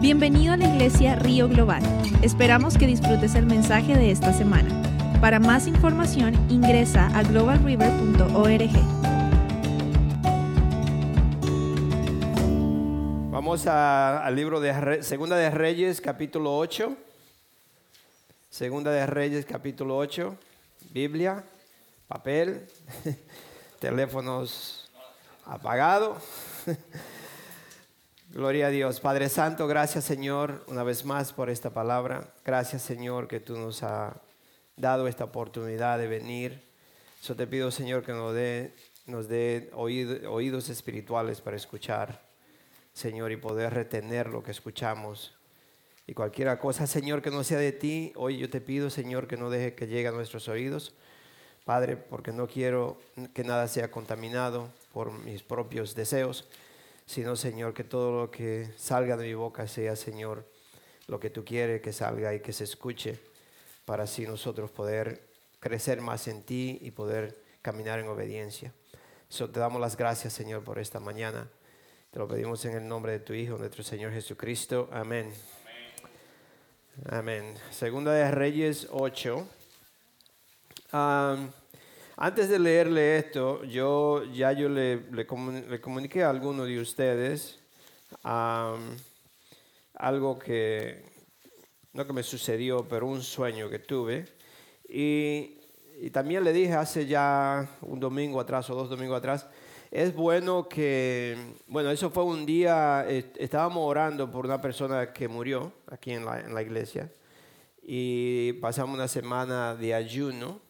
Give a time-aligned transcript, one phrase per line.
[0.00, 1.82] Bienvenido a la iglesia Río Global.
[2.22, 4.70] Esperamos que disfrutes el mensaje de esta semana.
[5.20, 8.70] Para más información ingresa a globalriver.org.
[13.32, 16.96] Vamos al libro de Segunda de Reyes, capítulo 8.
[18.50, 20.36] Segunda de Reyes, capítulo 8.
[20.92, 21.42] Biblia,
[22.06, 22.68] papel,
[23.80, 24.88] teléfonos
[25.44, 26.22] apagados.
[28.30, 29.00] Gloria a Dios.
[29.00, 32.34] Padre Santo, gracias Señor una vez más por esta palabra.
[32.44, 34.14] Gracias Señor que tú nos has
[34.76, 36.62] dado esta oportunidad de venir.
[37.24, 38.74] Yo te pido Señor que nos dé
[39.06, 42.20] nos dé oído- oídos espirituales para escuchar.
[42.92, 45.34] Señor, y poder retener lo que escuchamos.
[46.06, 49.36] Y cualquier cosa, Señor, que no sea de ti, hoy yo te pido, Señor, que
[49.38, 50.94] no deje que llegue a nuestros oídos.
[51.64, 52.98] Padre, porque no quiero
[53.34, 56.48] que nada sea contaminado por mis propios deseos,
[57.08, 60.44] sino, Señor, que todo lo que salga de mi boca sea, Señor,
[61.06, 63.18] lo que tú quieres que salga y que se escuche,
[63.86, 65.26] para así nosotros poder
[65.58, 68.74] crecer más en ti y poder caminar en obediencia.
[69.30, 71.48] So, te damos las gracias, Señor, por esta mañana.
[72.10, 74.90] Te lo pedimos en el nombre de tu Hijo, nuestro Señor Jesucristo.
[74.92, 75.32] Amén.
[77.08, 77.54] Amén.
[77.70, 79.48] Segunda de Reyes 8.
[80.92, 81.50] Am,
[82.20, 85.24] antes de leerle esto, yo ya yo le, le
[85.68, 87.60] le comuniqué a alguno de ustedes
[88.24, 88.96] am,
[89.94, 91.04] algo que,
[91.92, 94.26] no que me sucedió, pero un sueño que tuve.
[94.88, 95.58] Y,
[96.00, 99.46] y también le dije hace ya un domingo atrás o dos domingos atrás,
[99.92, 105.72] es bueno que, bueno, eso fue un día, estábamos orando por una persona que murió
[105.86, 107.12] aquí en la, en la iglesia
[107.80, 110.67] y pasamos una semana de ayuno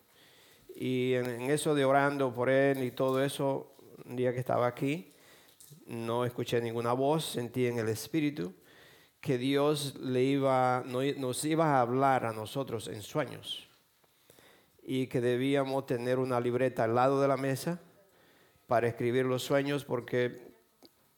[0.81, 5.13] y en, eso de orando por él y todo eso, un día que estaba aquí,
[5.87, 8.53] no escuché ninguna voz, sentí en el espíritu
[9.21, 13.69] que Dios le iba, no- nos iba a hablar a nosotros en sueños
[14.83, 17.81] y que debíamos tener una libreta al lado de la mesa
[18.69, 20.53] para escribir los sueños porque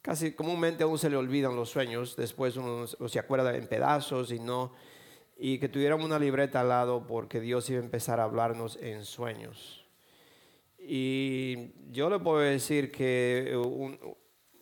[0.00, 3.66] casi comúnmente a uno se le olvidan los sueños, después uno no se acuerda en
[3.66, 4.72] pedazos y no,
[5.42, 9.04] y que tuviéramos una libreta al lado porque Dios iba a empezar a hablarnos en
[9.06, 9.86] sueños.
[10.78, 13.98] Y yo le puedo decir que un-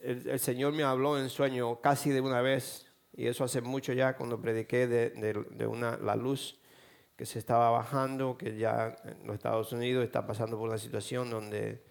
[0.01, 3.93] el, el Señor me habló en sueño casi de una vez, y eso hace mucho
[3.93, 6.61] ya cuando prediqué de, de- de una, la luz
[7.17, 11.29] que se estaba bajando, que ya en los Estados Unidos está pasando por una situación
[11.31, 11.85] donde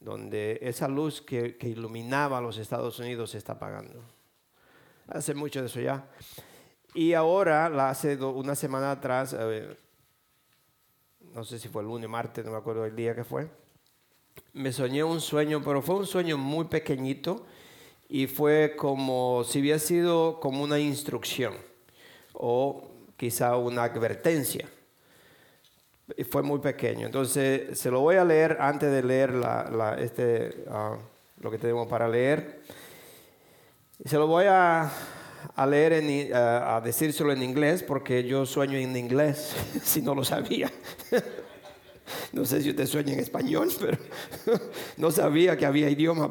[0.00, 4.02] donde esa luz que, que iluminaba a los Estados Unidos se está apagando.
[5.06, 6.08] Hace mucho de eso ya.
[6.94, 9.36] Y ahora, hace una semana atrás,
[11.34, 13.48] no sé si fue el lunes, martes, no me acuerdo el día que fue,
[14.52, 17.46] me soñé un sueño, pero fue un sueño muy pequeñito
[18.08, 21.54] y fue como si hubiera sido como una instrucción
[22.34, 24.68] o quizá una advertencia
[26.16, 27.06] y fue muy pequeño.
[27.06, 29.32] Entonces, se lo voy a leer antes de leer
[29.98, 30.98] este, ah,
[31.40, 32.60] lo que tenemos para leer.
[34.04, 34.90] Se lo voy a,
[35.54, 40.24] a leer, en, a, decírselo en inglés, porque yo sueño en inglés, si no lo
[40.24, 40.70] sabía.
[42.32, 43.96] No sé si usted sueña en español, pero
[44.96, 46.30] no sabía que había idioma.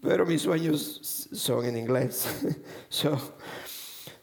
[0.00, 2.28] Pero mis sueños son en inglés.
[2.88, 3.18] So,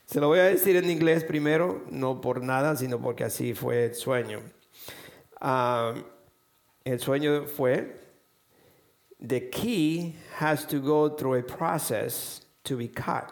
[0.06, 3.86] se lo voy a decir en inglés primero, no por nada, sino porque así fue
[3.86, 4.42] el sueño.
[5.42, 5.96] Ah,
[6.84, 8.00] el sueño fue,
[9.20, 13.32] the key has to go through a process to be cut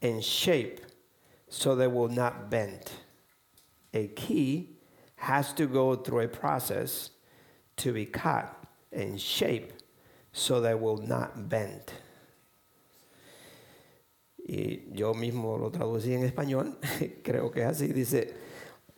[0.00, 0.80] and shape
[1.48, 2.90] so they will not bend.
[3.94, 4.78] A key
[5.16, 7.10] has to go through a process
[7.76, 8.54] to be cut
[8.92, 9.72] and shape
[10.32, 11.92] so they will not bend.
[14.44, 16.76] Y yo mismo lo traducí en español,
[17.22, 17.92] creo que es así.
[17.92, 18.34] Dice,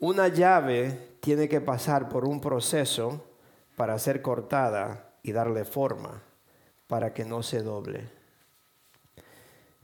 [0.00, 3.22] una llave tiene que pasar por un proceso
[3.76, 6.22] para ser cortada y darle forma
[6.87, 8.09] para que no se doble.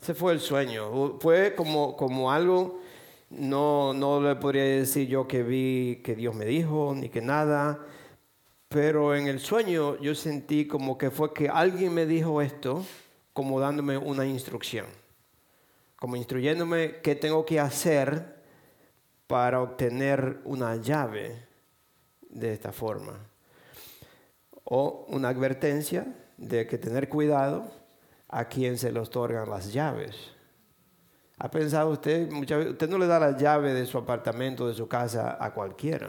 [0.01, 1.19] Ese fue el sueño.
[1.21, 2.81] Fue como, como algo,
[3.31, 7.87] no, no le podría decir yo que vi que Dios me dijo, ni que nada,
[8.69, 12.85] pero en el sueño yo sentí como que fue que alguien me dijo esto,
[13.33, 14.87] como dándome una instrucción
[16.01, 18.41] como instruyéndome qué tengo que hacer
[19.27, 21.45] para obtener una llave
[22.31, 23.19] de esta forma.
[24.65, 26.07] O una advertencia
[26.39, 27.71] de que tener cuidado
[28.31, 30.17] a quien se le otorgan las llaves.
[31.39, 32.31] ¿Ha pensado usted?
[32.31, 35.53] Muchas veces, usted no le da la llave de su apartamento, de su casa a
[35.53, 36.09] cualquiera.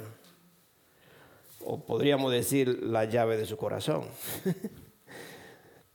[1.65, 4.05] O podríamos decir la llave de su corazón.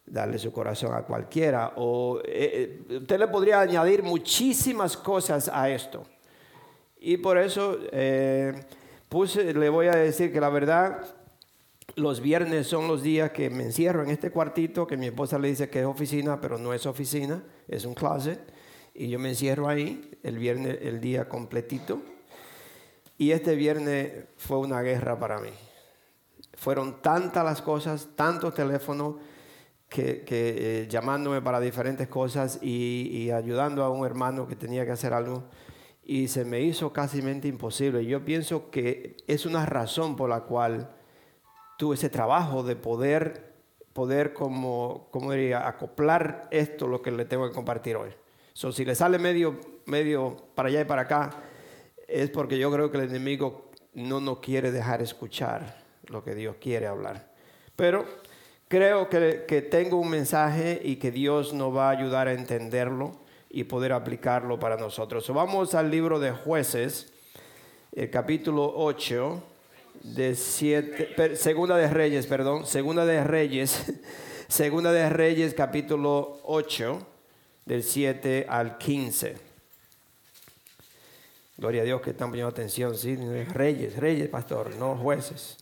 [0.06, 1.72] darle su corazón a cualquiera.
[1.76, 6.04] O eh, eh, usted le podría añadir muchísimas cosas a esto.
[6.98, 8.54] Y por eso eh,
[9.10, 11.04] le voy a decir que la verdad,
[11.96, 15.48] los viernes son los días que me encierro en este cuartito, que mi esposa le
[15.48, 18.38] dice que es oficina, pero no es oficina, es un closet.
[18.94, 22.02] Y yo me encierro ahí el viernes, el día completito.
[23.16, 25.50] Y este viernes fue una guerra para mí.
[26.54, 29.16] Fueron tantas las cosas, tantos teléfonos
[29.88, 35.14] que, eh, llamándome para diferentes cosas y, ayudando a un hermano que tenía que hacer
[35.14, 35.44] algo.
[36.04, 38.04] Y se me hizo casi imposible.
[38.04, 40.95] Yo pienso que es una razón por la cual
[41.76, 43.54] tuve ese trabajo de poder,
[43.92, 48.10] poder como, como diría, acoplar esto, lo que le tengo que compartir hoy.
[48.52, 51.30] So, si le sale medio, medio para allá y para acá,
[52.08, 56.56] es porque yo creo que el enemigo no nos quiere dejar escuchar lo que Dios
[56.60, 57.32] quiere hablar.
[57.74, 58.06] Pero
[58.68, 63.12] creo que, tengo un mensaje y que Dios nos va a ayudar a entenderlo
[63.50, 65.28] y poder aplicarlo para nosotros.
[65.30, 67.12] vamos al libro de jueces,
[67.92, 69.42] el capítulo 8,
[70.02, 73.92] de siete, segunda de Reyes, perdón, segunda de Reyes,
[74.48, 77.06] segunda de Reyes, capítulo 8,
[77.64, 79.36] del 7 al 15.
[81.58, 85.58] Gloria a Dios que están poniendo atención, sí, reyes, reyes, pastor, no jueces.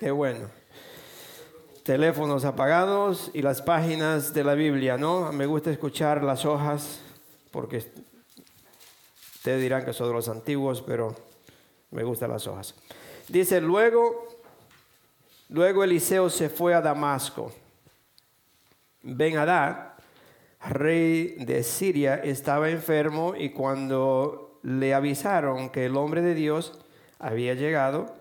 [0.00, 0.48] Qué bueno.
[1.84, 5.32] Teléfonos apagados y las páginas de la Biblia, ¿no?
[5.32, 7.00] Me gusta escuchar las hojas
[7.50, 7.84] porque
[9.36, 11.16] ustedes dirán que son de los antiguos, pero
[11.90, 12.74] me gustan las hojas.
[13.28, 14.28] Dice, luego,
[15.48, 17.52] luego Eliseo se fue a Damasco.
[19.02, 19.94] Ben Hadad,
[20.68, 26.78] rey de Siria, estaba enfermo y cuando le avisaron que el hombre de Dios
[27.18, 28.14] había llegado,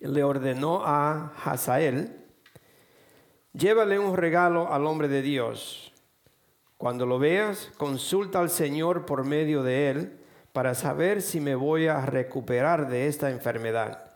[0.00, 2.24] le ordenó a Hazael,
[3.52, 5.92] llévale un regalo al hombre de Dios.
[6.78, 10.19] Cuando lo veas, consulta al Señor por medio de él
[10.60, 14.10] para saber si me voy a recuperar de esta enfermedad.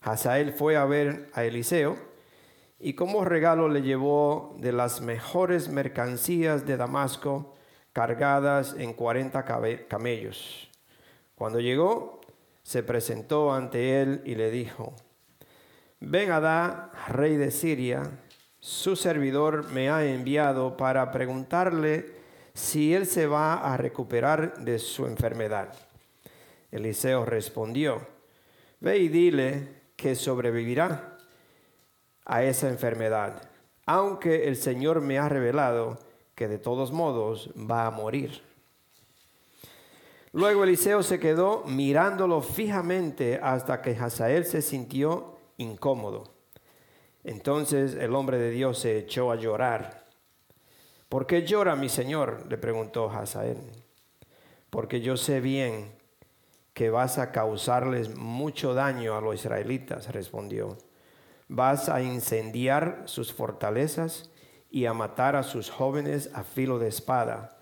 [0.00, 1.96] Hazael fue a ver a Eliseo
[2.78, 7.52] y como regalo le llevó de las mejores mercancías de Damasco
[7.92, 9.44] cargadas en 40
[9.88, 10.70] camellos.
[11.34, 12.20] Cuando llegó,
[12.62, 14.94] se presentó ante él y le dijo,
[15.98, 18.04] Ben Adá, rey de Siria,
[18.60, 22.22] su servidor me ha enviado para preguntarle
[22.54, 25.74] si él se va a recuperar de su enfermedad.
[26.70, 28.06] Eliseo respondió,
[28.80, 31.18] ve y dile que sobrevivirá
[32.24, 33.50] a esa enfermedad,
[33.86, 35.98] aunque el Señor me ha revelado
[36.34, 38.42] que de todos modos va a morir.
[40.32, 46.24] Luego Eliseo se quedó mirándolo fijamente hasta que Hazael se sintió incómodo.
[47.22, 50.03] Entonces el hombre de Dios se echó a llorar.
[51.14, 52.44] ¿Por qué llora mi señor?
[52.50, 53.58] le preguntó Hazael.
[54.68, 55.92] Porque yo sé bien
[56.72, 60.76] que vas a causarles mucho daño a los israelitas, respondió.
[61.46, 64.32] Vas a incendiar sus fortalezas
[64.72, 67.58] y a matar a sus jóvenes a filo de espada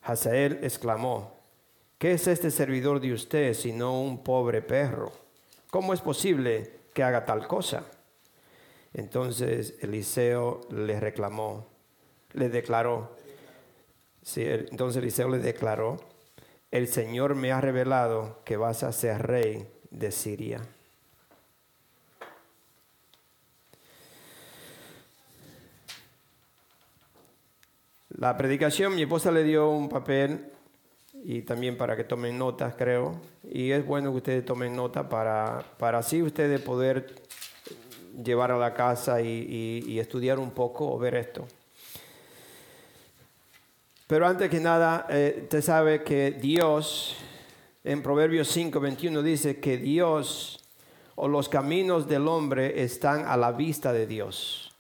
[0.01, 1.42] Hazael exclamó,
[2.03, 5.13] ¿qué es este servidor de usted sino un pobre perro?
[5.71, 7.85] ¿Cómo es posible que haga tal cosa?
[8.93, 11.65] Entonces Eliseo le reclamó,
[12.33, 13.15] le declaró,
[14.35, 15.95] entonces Eliseo le declaró,
[16.71, 20.59] el Señor me ha revelado que vas a ser rey de Siria.
[28.09, 30.52] La predicación, mi esposa le dio un papel
[31.23, 33.19] y también para que tomen notas, creo.
[33.49, 37.15] Y es bueno que ustedes tomen nota para, para así ustedes poder
[38.21, 41.47] llevar a la casa y, estudiar un poco o ver esto.
[44.07, 47.15] Pero antes que nada, eh, usted sabe que Dios,
[47.83, 50.59] en Proverbios 5, 21 dice que Dios
[51.15, 54.71] o los caminos del hombre están a la vista de Dios.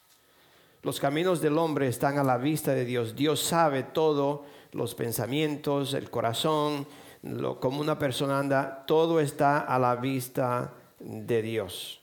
[0.81, 3.15] Los caminos del hombre están a la vista de Dios.
[3.15, 6.85] Dios sabe todo, los pensamientos, el corazón,
[7.23, 12.01] lo, como una persona anda, todo está a la vista de Dios.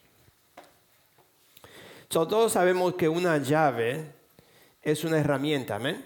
[2.09, 4.13] todos sabemos que una llave
[4.83, 6.05] es una herramienta, amén.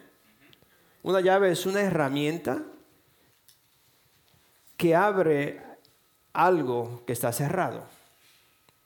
[1.02, 2.62] Una llave es una herramienta
[4.76, 5.62] que abre
[6.32, 7.84] algo que está cerrado.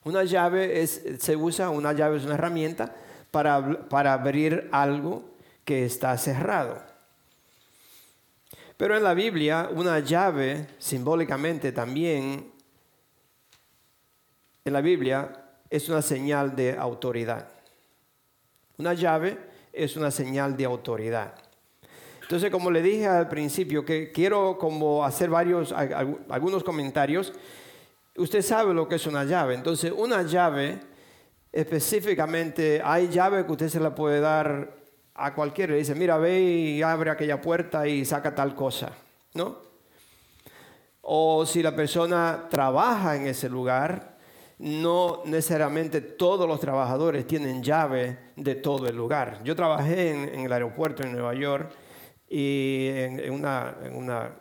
[0.05, 2.95] Una llave es, se usa, una llave es una herramienta
[3.31, 5.25] para, para abrir algo
[5.65, 6.88] que está cerrado.
[8.79, 12.53] Pero en la Biblia, una llave simbólicamente también,
[14.65, 17.49] en la Biblia, es una señal de autoridad.
[18.77, 19.37] Una llave
[19.73, 21.35] es una señal de autoridad.
[22.23, 27.33] Entonces, como le dije al principio, que quiero como hacer varios, algunos comentarios.
[28.17, 29.57] Usted sabe lo que es una llave.
[29.57, 30.79] Entonces, una llave,
[31.51, 34.78] específicamente, hay llave que usted se la puede dar
[35.19, 35.73] a cualquiera.
[35.73, 38.93] Le dice, mira, ve y abre aquella puerta y saca tal cosa,
[39.35, 39.57] ¿no?
[41.03, 44.17] O si la persona trabaja en ese lugar,
[44.59, 49.41] no necesariamente todos los trabajadores tienen llave de todo el lugar.
[49.45, 51.71] Yo trabajé en, el aeropuerto en Nueva York
[52.29, 54.33] y en, una, en una,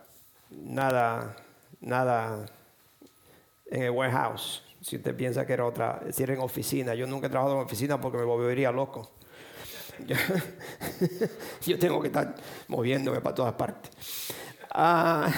[0.49, 1.35] nada,
[1.79, 2.45] nada,
[3.67, 4.63] en el warehouse.
[4.81, 6.93] Si usted piensa que era otra, si era en oficina.
[6.95, 9.16] Yo nunca he trabajado en oficina porque me volvería loco.
[11.65, 12.35] Yo, tengo que estar
[12.67, 13.91] moviéndome para todas partes.
[14.71, 15.31] Ah,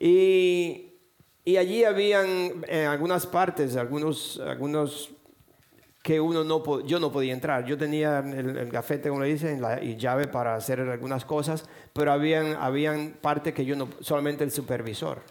[0.00, 0.92] y,
[1.44, 5.10] y, allí habían en algunas partes, algunos, algunos
[6.04, 7.64] que uno no, yo no podía entrar.
[7.64, 12.12] Yo tenía el, gafete, como le dicen, la, y llave para hacer algunas cosas, pero
[12.12, 15.22] habían, habían partes que yo no, solamente el supervisor.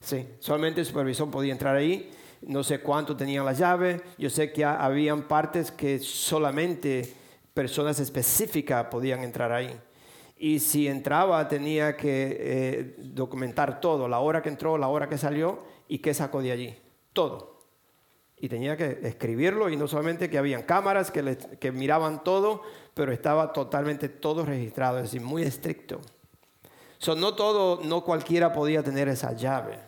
[0.00, 2.10] Sí, solamente el supervisor podía entrar ahí.
[2.42, 4.00] No sé cuánto tenían la llave.
[4.18, 7.12] Yo sé que habían partes que solamente
[7.54, 9.78] personas específicas podían entrar ahí.
[10.36, 15.18] Y si entraba tenía que eh, documentar todo, la hora que entró, la hora que
[15.18, 16.78] salió y qué sacó de allí.
[17.12, 17.58] Todo
[18.40, 22.62] y tenía que escribirlo y no solamente que habían cámaras que, que miraban todo,
[22.94, 26.00] pero estaba totalmente todo registrado, es decir, muy estricto.
[26.98, 29.78] So, no todo, no cualquiera podía tener esa llave.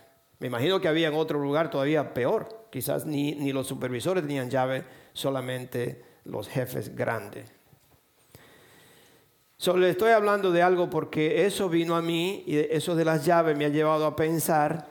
[0.40, 2.66] Me imagino que había en otro lugar todavía peor.
[2.70, 7.52] Quizás ni, ni los supervisores tenían llave, solamente los jefes grandes.
[9.58, 13.26] So, le estoy hablando de algo porque eso vino a mí y eso de las
[13.26, 14.88] llaves me ha llevado a pensar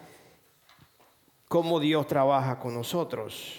[1.47, 3.55] cómo Dios trabaja con nosotros.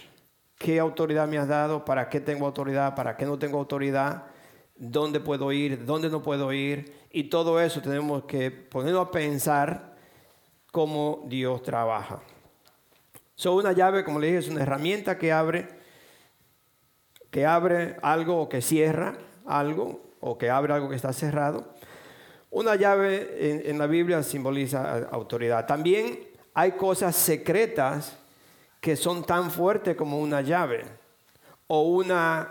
[0.57, 1.85] ¿Qué autoridad me has dado?
[1.85, 2.95] ¿Para qué tengo autoridad?
[2.95, 4.27] ¿Para qué no tengo autoridad?
[4.77, 5.85] ¿Dónde puedo ir?
[5.85, 6.95] ¿Dónde no puedo ir?
[7.11, 9.90] Y todo eso tenemos que ponernos a pensar
[10.71, 12.21] cómo Dios trabaja.
[13.35, 15.69] So, una llave, como le dije, es una herramienta que abre,
[17.31, 19.15] que abre algo o que cierra
[19.47, 21.75] algo, o que abre algo que está cerrado.
[22.51, 25.67] Una llave en, la Biblia simboliza autoridad.
[25.67, 26.19] También
[26.53, 28.17] hay cosas secretas
[28.81, 30.85] que son tan fuertes como una llave
[31.69, 32.49] o una,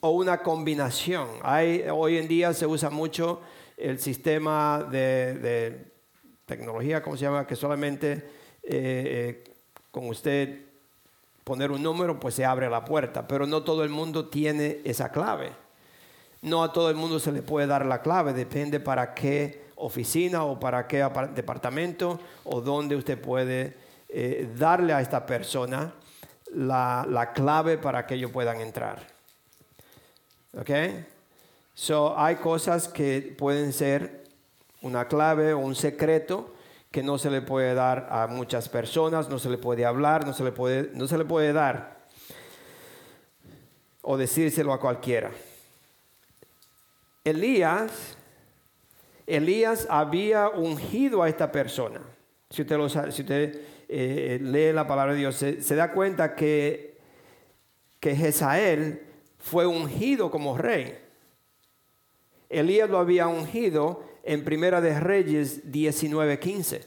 [0.00, 1.28] o una combinación.
[1.92, 3.40] Hoy en día se usa mucho
[3.76, 5.95] el sistema de,
[6.46, 7.46] tecnología, ¿cómo se llama?
[7.46, 8.22] Que solamente eh,
[8.62, 9.44] eh,
[9.90, 10.60] con usted
[11.44, 15.10] poner un número, pues se abre la puerta, pero no todo el mundo tiene esa
[15.10, 15.52] clave.
[16.42, 20.44] No a todo el mundo se le puede dar la clave, depende para qué oficina
[20.44, 23.76] o para qué departamento o dónde usted puede
[24.08, 25.94] eh, darle a esta persona
[26.52, 29.06] la, clave para que ellos puedan entrar.
[30.58, 30.70] ¿Ok?
[31.74, 34.25] So, hay cosas que pueden ser
[34.86, 36.54] una clave o un secreto
[36.90, 40.32] que no se le puede dar a muchas personas, no se le puede hablar, no
[40.32, 42.06] se le puede, no se le puede dar
[44.02, 45.30] o decírselo a cualquiera.
[47.24, 48.16] Elías
[49.26, 52.00] Elías había ungido a esta persona.
[52.48, 52.76] Si usted,
[53.34, 56.96] eh, eh, lee la palabra de Dios, se, da cuenta que,
[57.98, 59.02] que Jezael
[59.38, 60.96] fue ungido como rey.
[62.48, 66.84] Elías lo había ungido en Primera de Reyes 19:15.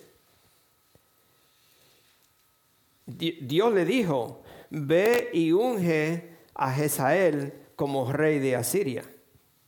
[3.05, 9.03] Dios le dijo, ve y unge a Jezael como rey de Asiria.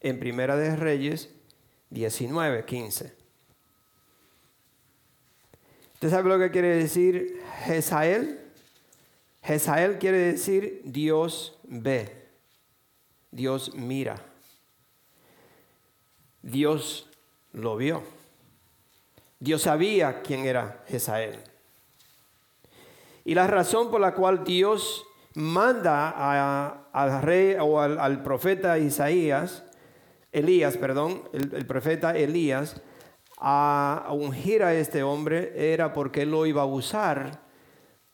[0.02, 1.30] En Primera de Reyes
[1.90, 3.14] 19, 15.
[5.94, 8.40] ¿Usted sabe lo que quiere decir Jezael?
[9.44, 12.28] Jezael quiere decir Dios ve,
[13.32, 14.22] Dios mira,
[16.42, 17.11] Dios
[17.54, 18.04] lo vio.
[19.40, 21.40] Dios sabía quién era Jezael.
[23.26, 25.06] Y la razón por la cual Dios
[25.36, 26.10] manda
[26.92, 29.64] al rey o al profeta Isaías
[30.32, 32.82] Elías, perdón, el, profeta Elías,
[33.38, 37.42] a, ungir a este hombre era porque él lo iba a usar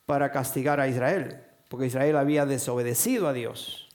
[0.05, 3.86] para castigar a Israel, porque Israel había desobedecido a Dios.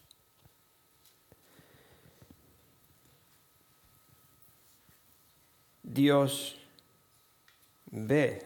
[5.92, 6.56] Dios
[7.90, 8.42] ve,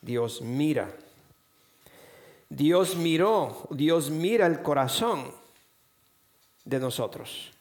[0.00, 0.90] Dios mira.
[2.48, 5.30] Dios miró, Dios mira el corazón
[6.64, 7.52] de nosotros.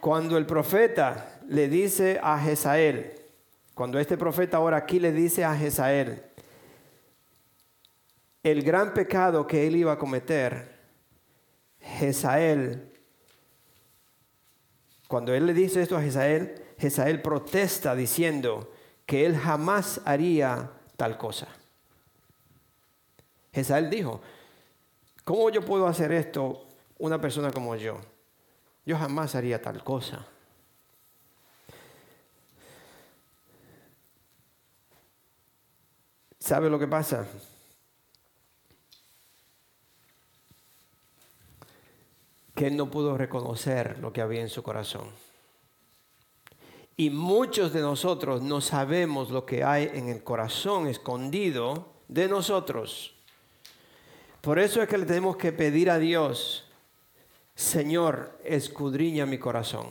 [0.00, 3.12] Cuando el profeta le dice a Jezael,
[3.74, 6.22] cuando este profeta ahora aquí le dice a Jezael,
[8.44, 10.78] el gran pecado que él iba a cometer,
[11.80, 12.92] Jezael,
[15.08, 18.72] cuando él le dice esto a Jezael, Jezael protesta diciendo
[19.04, 21.46] que él jamás haría tal cosa.
[23.52, 24.22] Jezael dijo,
[25.24, 26.66] ¿cómo yo puedo hacer esto
[26.98, 28.00] una persona como yo?
[28.86, 30.26] Yo jamás haría tal cosa.
[36.38, 37.26] ¿Sabe lo que pasa?
[42.54, 45.29] Que él no pudo reconocer lo que había en su corazón.
[47.00, 53.14] Y muchos de nosotros no sabemos lo que hay en el corazón escondido de nosotros.
[54.42, 56.66] Por eso es que le tenemos que pedir a Dios,
[57.54, 59.86] Señor, escudriña mi corazón.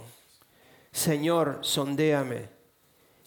[0.92, 2.48] Señor, sondéame.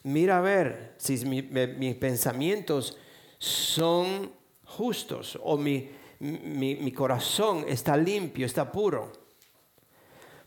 [0.04, 2.96] Mira a ver si mis pensamientos
[3.38, 4.30] son
[4.64, 9.10] justos o mi, mi, corazón está limpio, está puro.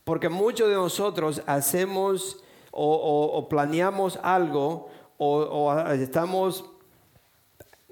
[0.04, 2.42] Porque muchos de nosotros hacemos
[2.76, 6.64] o, planeamos algo o, o estamos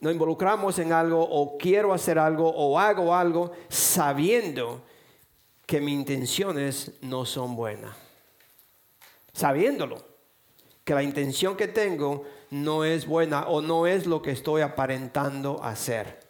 [0.04, 4.82] nos involucramos en algo o quiero hacer algo o hago algo sabiendo
[5.64, 7.96] que mis intenciones no son buenas.
[9.32, 10.04] Sabiéndolo,
[10.84, 15.62] que la intención que tengo no es buena o no es lo que estoy aparentando
[15.64, 16.20] hacer.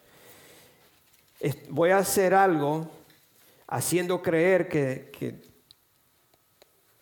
[1.69, 2.89] Voy a hacer algo
[3.67, 5.43] haciendo creer que, que,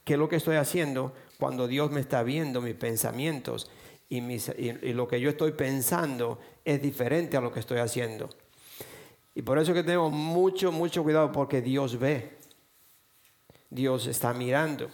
[0.04, 3.68] que lo que estoy haciendo cuando Dios me está viendo mis pensamientos
[4.08, 4.20] y,
[4.92, 8.30] lo que yo estoy pensando es diferente a lo que estoy haciendo.
[9.34, 12.38] Y por eso que tenemos mucho, mucho cuidado porque Dios ve.
[13.70, 14.88] Dios está mirando.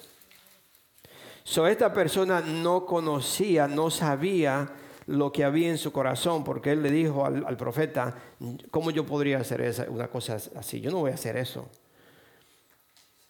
[1.45, 4.73] So, esta persona no conocía, no sabía
[5.05, 8.16] lo que había en su corazón, porque él le dijo al, profeta,
[8.70, 10.81] ¿cómo yo podría hacer una cosa así?
[10.81, 11.68] Yo no voy a hacer eso.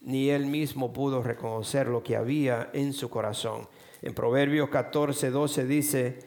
[0.01, 3.69] Ni él mismo pudo reconocer lo que había en su corazón.
[4.03, 6.19] En Proverbios 14, 12 dice,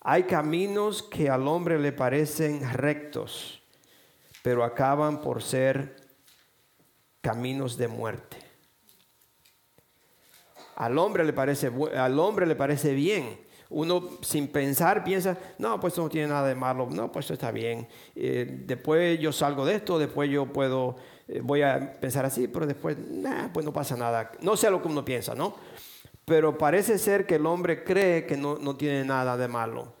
[0.00, 3.62] hay caminos que al hombre le parecen rectos,
[4.42, 5.96] pero acaban por ser
[7.20, 8.38] caminos de muerte.
[10.76, 13.38] Al hombre le parece, al hombre le parece bien.
[13.68, 17.86] Uno sin pensar piensa, no, pues no tiene nada de malo, no, pues está bien.
[18.16, 20.96] Eh, después yo salgo de esto, después yo puedo,
[21.32, 22.96] eh, voy a pensar así, pero después,
[23.54, 24.32] pues no pasa nada.
[24.40, 25.54] No sé lo que uno piensa, ¿no?
[26.24, 29.94] Pero parece ser que el hombre cree que no, tiene nada de malo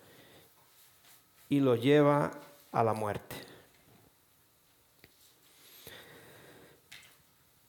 [1.48, 2.32] y lo lleva
[2.72, 3.36] a la muerte.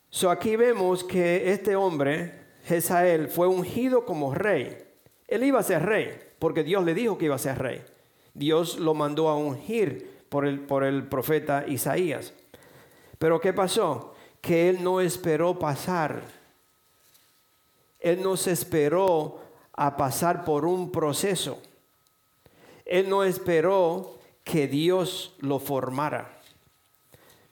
[0.10, 2.34] So aquí vemos que este hombre,
[2.66, 4.78] Jezael, fue ungido como rey.
[5.28, 7.84] Él iba a ser rey, porque Dios le dijo que iba a ser rey.
[8.34, 12.34] Dios lo mandó a ungir por el, por el profeta Isaías.
[13.22, 14.16] Pero ¿qué pasó?
[14.42, 16.42] Que él no esperó pasar
[18.02, 19.40] él no se esperó
[19.74, 21.62] a pasar por un proceso.
[22.84, 26.40] Él no esperó que Dios lo formara.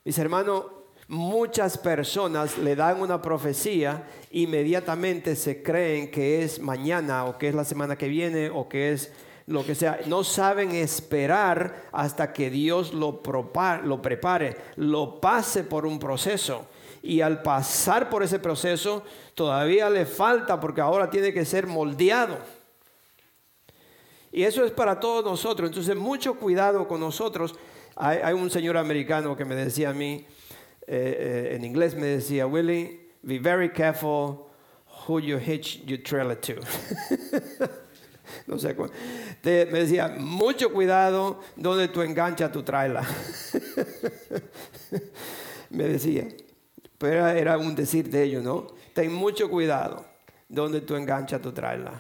[0.04, 0.66] Mis hermanos,
[1.08, 7.56] muchas personas le dan una profecía, inmediatamente se creen que es mañana o que es
[7.56, 9.14] la semana que viene o que es
[9.50, 10.00] lo que sea.
[10.06, 13.22] No saben esperar hasta que Dios lo,
[13.84, 16.68] lo prepare, lo pase por un proceso
[17.02, 22.38] y al pasar por ese proceso todavía le falta porque ahora tiene que ser moldeado.
[24.32, 25.70] Y eso es para todos nosotros.
[25.70, 27.56] Entonces, mucho cuidado con nosotros.
[27.96, 30.26] Hay, un señor americano que me decía a mí,
[30.86, 34.48] eh, eh, en inglés me decía, Willie, be very careful
[35.08, 36.54] who you hitch your trailer to.
[38.48, 38.76] no sé
[39.44, 43.04] me decía, mucho cuidado donde tú enganchas tu trailer.
[45.70, 46.28] me decía.
[46.98, 48.68] Pero era un decir de ellos, ¿no?
[48.94, 50.06] Ten mucho cuidado
[50.48, 51.94] donde tú enganchas tu trailer.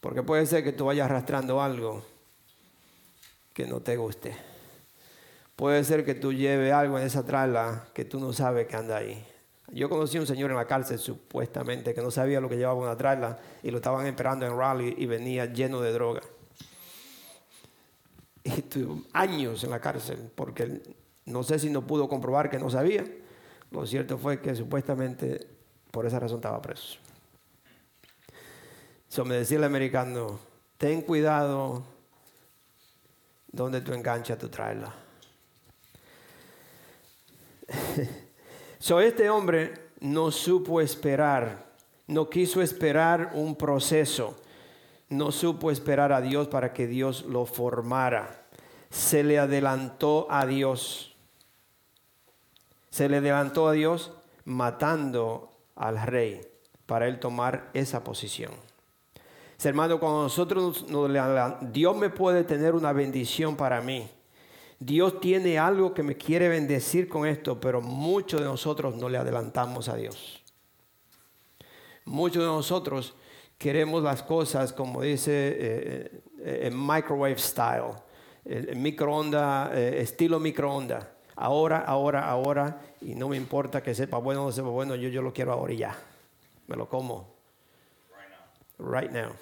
[0.00, 2.02] Porque puede ser que tú vayas arrastrando algo
[3.52, 4.34] que no te guste.
[5.54, 8.96] Puede ser que tú lleves algo en esa trailer que tú no sabes que anda
[8.96, 9.24] ahí.
[9.72, 12.80] Yo conocí a un señor en la cárcel supuestamente que no sabía lo que llevaba
[12.80, 16.22] una trailer y lo estaban esperando en Raleigh y venía lleno de droga.
[18.42, 20.82] Y tuvo años en la cárcel porque
[21.26, 23.04] no sé si no pudo comprobar que no sabía.
[23.70, 25.46] Lo cierto fue que supuestamente
[25.90, 26.98] por esa razón estaba preso.
[29.08, 30.40] So me decía el americano,
[30.78, 31.84] ten cuidado
[33.52, 34.88] donde tú enganchas tu trailer.
[38.80, 41.66] so este hombre, no supo esperar,
[42.08, 44.36] no quiso esperar un proceso,
[45.08, 48.46] no supo esperar a Dios para que Dios lo formara.
[48.90, 51.14] Se le adelantó a Dios.
[52.90, 54.12] Se le adelantó a Dios
[54.44, 56.40] matando al rey
[56.86, 58.52] para él tomar esa posición.
[59.62, 61.10] Hermano, cuando nosotros nos,
[61.72, 64.08] Dios me puede tener una bendición para mí.
[64.80, 69.18] Dios tiene algo que me quiere bendecir con esto, pero muchos de nosotros no le
[69.18, 70.42] adelantamos a Dios.
[72.06, 73.14] Muchos de nosotros
[73.58, 77.92] queremos las cosas, como dice, eh, eh, en microwave style,
[78.46, 81.12] el microonda, eh, estilo microonda.
[81.36, 85.10] Ahora, ahora, ahora, y no me importa que sepa bueno o no sepa bueno, yo,
[85.10, 85.94] yo lo quiero ahora y ya.
[86.68, 87.34] Me lo como.
[88.78, 89.32] Right now.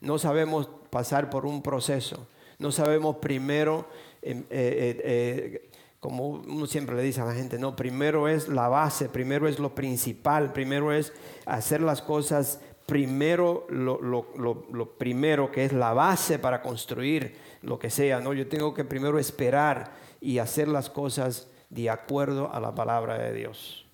[0.00, 2.26] No sabemos pasar por un proceso.
[2.58, 3.86] No sabemos primero,
[4.24, 5.58] em,
[6.00, 9.58] como uno siempre le dice a la gente, no, primero es la base, primero es
[9.58, 11.12] lo principal, primero es
[11.46, 18.20] hacer las cosas primero lo, primero que es la base para construir lo que sea,
[18.20, 18.32] ¿no?
[18.34, 23.32] Yo tengo que primero esperar y hacer las cosas de acuerdo a la palabra de
[23.32, 23.86] Dios.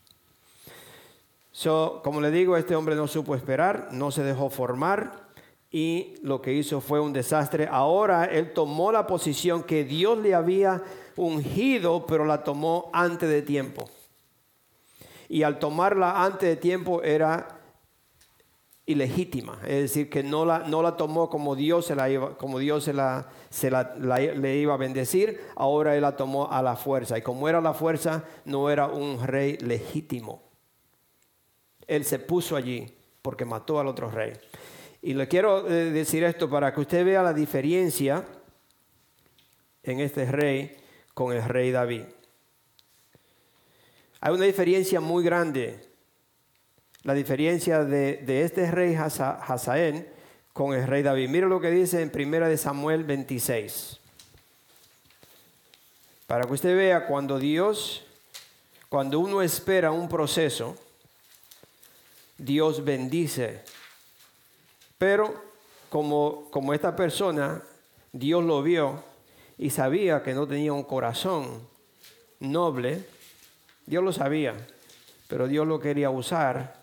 [1.53, 5.30] So, como le digo, este hombre no supo esperar, no se dejó formar
[5.71, 7.69] y lo que hizo fue un desastre.
[7.71, 10.83] Ahora él tomó la posición que Dios le había
[11.17, 13.89] ungido, pero la tomó antes de tiempo.
[15.29, 17.61] Y al tomarla antes de tiempo era
[18.85, 22.83] ilegítima, es decir, que no la, no la tomó como Dios, se la como Dios
[22.83, 27.17] se, la, se la, le iba a bendecir, ahora él la tomó a la fuerza.
[27.17, 30.43] Y como era la fuerza, no era un rey legítimo.
[31.87, 34.33] Él se puso allí porque mató al otro rey.
[35.03, 38.25] Y le quiero eh, decir esto para que usted vea la diferencia
[39.83, 40.77] en este rey
[41.15, 42.05] con el rey David.
[44.21, 45.91] Hay una diferencia muy grande
[47.03, 50.07] la diferencia de, este rey Hazael
[50.53, 51.29] con el rey David.
[51.29, 53.99] Mira lo que dice en primera de Samuel 26.
[56.27, 58.05] Para que usted vea cuando Dios,
[58.89, 60.77] cuando uno espera un proceso,
[62.37, 63.63] Dios bendice.
[65.01, 65.35] Pero
[65.89, 67.61] como, como esta persona,
[68.13, 69.03] Dios lo vio
[69.59, 71.67] y sabía que no tenía un corazón
[72.39, 73.05] noble,
[73.87, 74.55] Dios lo sabía,
[75.27, 76.79] pero Dios lo quería usar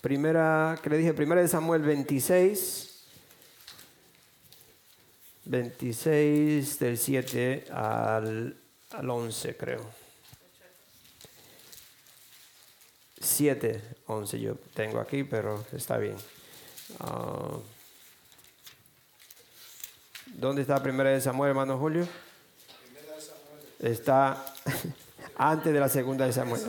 [0.00, 3.04] Primera, que le dije, primera de Samuel 26,
[5.44, 8.56] 26 del 7 al,
[8.92, 9.86] al 11 creo.
[13.20, 16.16] 7, 11 yo tengo aquí, pero está bien.
[16.98, 17.58] Ah,
[20.26, 22.08] ¿Dónde está primera de Samuel, hermano Julio?
[23.78, 23.90] De.
[23.90, 24.44] Está
[25.36, 26.60] antes de la segunda de Samuel.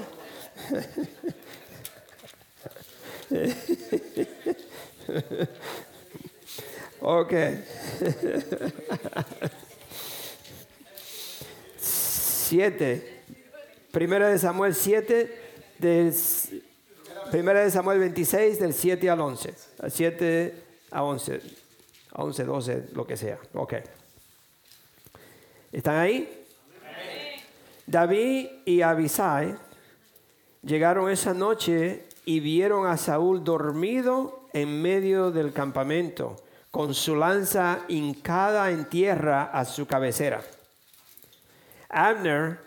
[7.01, 7.33] ok.
[11.79, 13.23] Siete.
[13.91, 15.37] Primera de Samuel 7,
[15.79, 16.15] del,
[17.31, 19.53] primera de Samuel 26, del 7 al 11.
[19.87, 21.41] 7 a 11.
[22.13, 23.39] 11, 12, lo que sea.
[23.53, 23.75] Ok.
[25.71, 26.45] ¿Están ahí?
[27.87, 29.55] David y Abisai
[30.61, 36.35] llegaron esa noche y vieron a Saúl dormido en medio del campamento,
[36.69, 40.41] con su lanza hincada en tierra a su cabecera.
[41.89, 42.59] Abner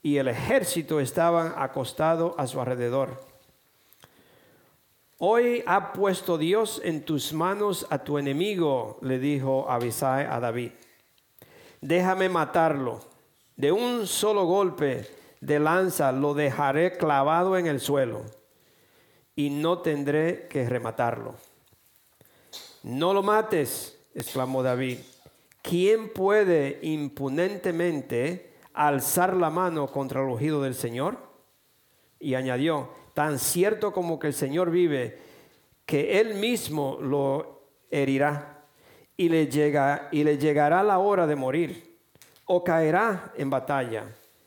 [0.00, 3.35] y el ejército estaban acostados a su alrededor.
[5.18, 10.72] Hoy ha puesto Dios en tus manos a tu enemigo, le dijo Abisai a David.
[11.80, 13.00] Déjame matarlo.
[13.56, 15.08] De un solo golpe
[15.40, 18.24] de lanza lo dejaré clavado en el suelo
[19.34, 21.36] y no tendré que rematarlo.
[22.82, 24.98] No lo mates, exclamó David.
[25.62, 31.16] ¿Quién puede impunentemente alzar la mano contra el ungido del Señor?
[32.20, 35.18] Y añadió, tan cierto como que el Señor vive,
[35.86, 38.62] que él mismo lo herirá
[39.16, 41.96] y le, llega, y le llegará la hora de morir
[42.44, 44.04] o caerá en batalla.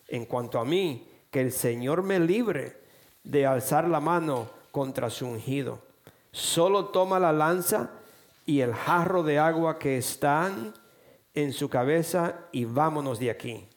[0.08, 2.77] En cuanto a mí, que el Señor me libre
[3.23, 5.79] de alzar la mano contra su ungido.
[6.32, 7.89] Solo toma la lanza
[8.45, 10.75] y el jarro de agua que están
[11.34, 13.67] en su cabeza y vámonos de aquí.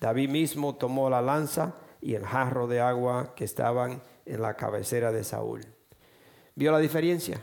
[0.00, 5.12] David mismo tomó la lanza y el jarro de agua que estaban en la cabecera
[5.12, 5.64] de Saúl.
[6.54, 7.42] ¿Vio la diferencia?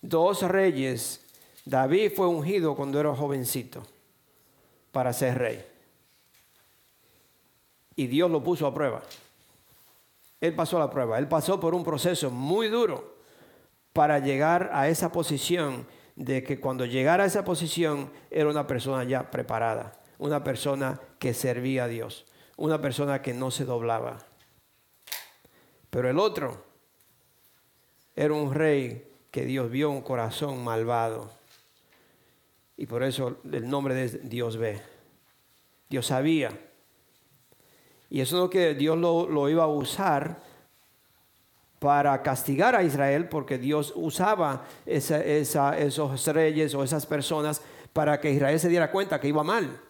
[0.00, 1.24] Dos reyes.
[1.64, 3.82] David fue ungido cuando era jovencito
[4.92, 5.66] para ser rey.
[7.96, 9.02] y Dios lo puso a prueba.
[10.40, 13.16] Él pasó la prueba, él pasó por un proceso muy duro
[13.92, 19.04] para llegar a esa posición de que cuando llegara a esa posición era una persona
[19.04, 24.18] ya preparada, una persona que servía a Dios, una persona que no se doblaba.
[25.88, 26.62] Pero el otro
[28.14, 31.30] era un rey que Dios vio un corazón malvado.
[32.76, 34.80] Y por eso el nombre de Dios ve.
[35.88, 36.50] Dios sabía.
[38.10, 40.42] Y eso no que Dios lo, iba a usar
[41.78, 47.62] para castigar a Israel, porque Dios usaba esos reyes o esas personas
[47.94, 49.80] para que Israel se diera cuenta que iba mal.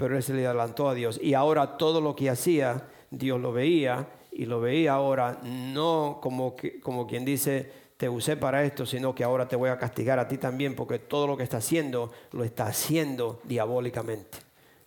[0.00, 1.20] Pero él se le adelantó a Dios.
[1.22, 6.56] Y ahora todo lo que hacía, Dios lo veía y lo veía ahora no como,
[6.82, 10.26] como quien dice, te usé para esto, sino que ahora te voy a castigar a
[10.26, 14.38] ti también, porque todo lo que está haciendo lo está haciendo diabólicamente.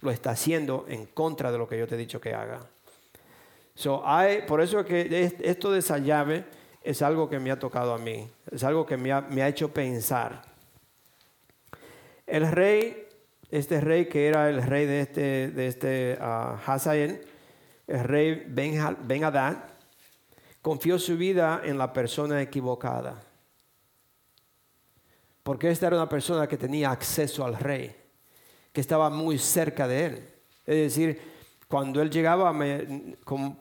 [0.02, 2.62] Lo está haciendo en contra de lo que yo te he dicho que haga.
[3.76, 6.44] So, hay, por eso es que esto de esa llave
[6.84, 10.42] es algo que me ha tocado a mí, es algo que me ha, hecho pensar.
[12.26, 13.03] El rey,
[13.54, 17.22] este rey que era el rey de este, de este uh, Hazael,
[17.86, 19.58] el rey Ben, Hadad,
[20.60, 23.22] confió su vida en la persona equivocada.
[25.44, 27.96] Porque esta era una persona que tenía acceso al rey,
[28.72, 30.30] que estaba muy cerca de él.
[30.66, 31.22] Es decir,
[31.68, 32.52] cuando él llegaba,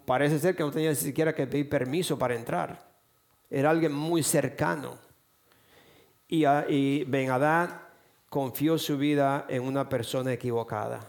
[0.07, 2.91] parece ser que no tenía ni siquiera que pedir permiso para entrar.
[3.51, 4.97] Era alguien muy cercano.
[6.27, 7.92] Y, y Ben Hadad
[8.33, 11.01] confió su vida en una persona equivocada.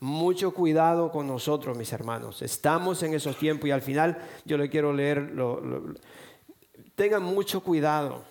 [0.00, 2.42] Mucho cuidado con nosotros, mis hermanos.
[2.42, 5.32] Estamos en esos tiempos y al final yo le quiero leer,
[6.96, 8.24] tengan mucho cuidado.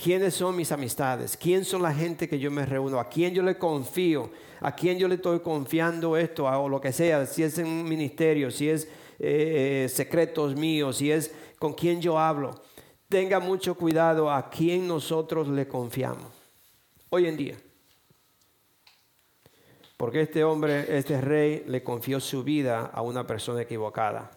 [0.00, 1.36] ¿Quiénes son mis amistades?
[1.36, 3.00] ¿Quién son la gente que yo me reúno?
[3.00, 4.30] ¿A quién yo le confío?
[4.60, 6.44] ¿A quién yo le estoy confiando esto?
[6.44, 8.86] O lo que sea, si es en un ministerio, si es
[9.18, 12.62] eh, secretos míos, si es con quién yo hablo.
[13.14, 16.32] Tenga mucho cuidado a quién nosotros le confiamos.
[17.10, 17.56] Hoy en día.
[19.96, 24.32] Porque este hombre, este rey, le confió su vida a una persona equivocada.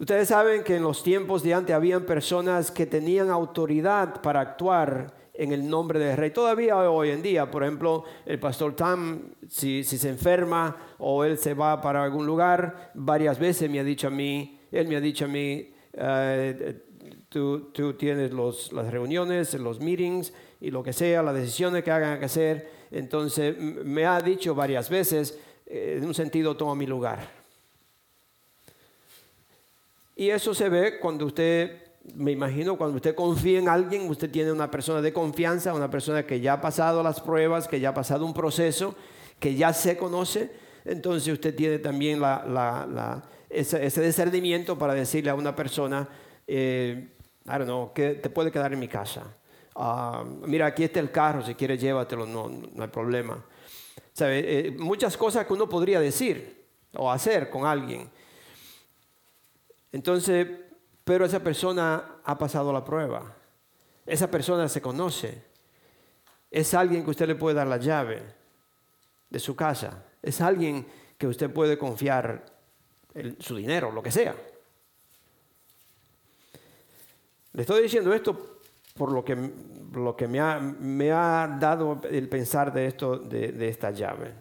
[0.00, 5.14] Ustedes saben que en los tiempos de antes habían personas que tenían autoridad para actuar
[5.32, 6.32] en el nombre del rey.
[6.32, 11.54] Todavía hoy en día, por ejemplo, el pastor Tam, si, se enferma o él se
[11.54, 15.26] va para algún lugar, varias veces me ha dicho a mí, él me ha dicho
[15.26, 16.82] a mí, eh,
[17.28, 22.26] tú, tienes las reuniones, los meetings y lo que sea, las decisiones que hagan que
[22.26, 27.20] hacer entonces me ha dicho varias veces, eh, en un sentido, toma mi lugar.
[30.16, 31.82] Y eso se ve cuando usted,
[32.14, 36.26] me imagino, cuando usted confía en alguien, usted tiene una persona de confianza, una persona
[36.26, 38.94] que ya ha pasado las pruebas, que ya ha pasado un proceso,
[39.38, 40.50] que ya se conoce,
[40.84, 42.20] entonces usted tiene también
[43.50, 46.08] ese, discernimiento para decirle a una persona,
[46.46, 47.08] eh,
[47.44, 49.36] I don't know, te puede quedar en mi casa
[49.82, 53.42] Ah, mira, aquí está el carro, si quieres llévatelo, no, no hay problema.
[54.20, 58.10] Eh, muchas cosas que uno podría decir o hacer con alguien.
[59.92, 60.46] Entonces,
[61.04, 63.34] pero esa persona ha pasado la prueba.
[64.04, 65.42] Esa persona se conoce.
[66.50, 68.22] Es alguien que usted le puede dar la llave
[69.30, 70.04] de su casa.
[70.20, 70.86] Es alguien
[71.16, 72.44] que usted puede confiar
[73.38, 74.34] su dinero, lo que sea.
[77.52, 78.60] Le estoy diciendo esto
[78.96, 79.36] por lo que,
[79.94, 84.32] lo que me, ha, me ha dado el pensar de, esto, de, esta llave.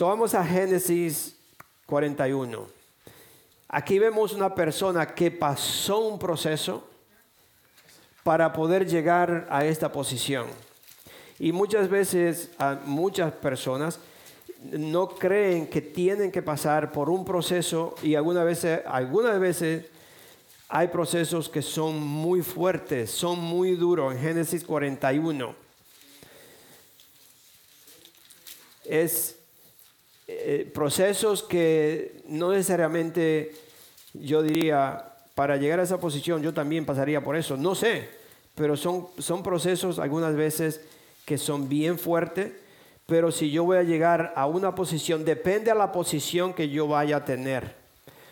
[0.00, 1.38] Vamos a Génesis
[1.86, 2.66] 41.
[3.68, 6.86] Aquí vemos una persona que pasó un proceso
[8.22, 10.46] para poder llegar a esta posición.
[11.38, 14.00] Y muchas veces a muchas personas
[14.72, 19.86] no creen que tienen que pasar por un proceso y algunas veces, algunas veces
[20.68, 24.14] hay procesos que son muy fuertes, son muy duros.
[24.14, 25.54] En Génesis 41
[28.84, 29.38] es
[30.26, 33.54] eh, procesos que no necesariamente
[34.14, 38.08] yo diría, para llegar a esa posición yo también pasaría por eso, no sé,
[38.54, 40.80] pero son, son procesos algunas veces
[41.24, 42.52] que son bien fuertes,
[43.06, 46.88] pero si yo voy a llegar a una posición, depende a la posición que yo
[46.88, 47.76] vaya a tener.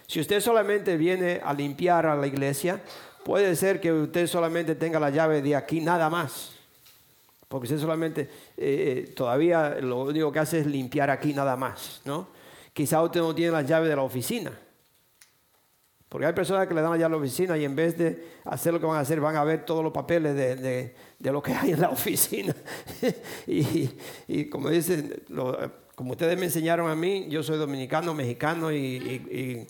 [0.07, 2.83] Si usted solamente viene a limpiar a la iglesia,
[3.25, 6.53] puede ser que usted solamente tenga la llave de aquí nada más.
[7.49, 12.01] Porque usted solamente eh, eh, todavía lo único que hace es limpiar aquí nada más,
[12.07, 12.29] ¿no?
[12.73, 14.53] Quizá usted no tiene la llave de la oficina.
[16.09, 18.73] Porque hay personas que le dan allá a la oficina y en vez de hacer
[18.73, 20.95] lo que van a hacer, van a ver todos los papeles de,
[21.31, 22.55] lo que hay en la oficina.
[23.47, 25.23] y, como dicen,
[25.95, 29.67] como ustedes me enseñaron a mí, yo soy dominicano, mexicano y,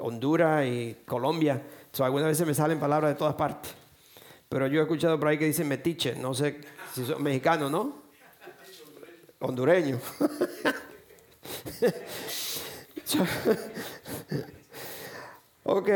[0.00, 1.62] Honduras y Colombia.
[1.92, 3.74] So, algunas veces me salen palabras de todas partes.
[4.48, 6.60] Pero yo he escuchado por ahí que dicen metiche, no sé
[6.94, 8.02] si son mexicanos, ¿no?
[9.38, 10.00] Hondureño.
[15.64, 15.88] Ok.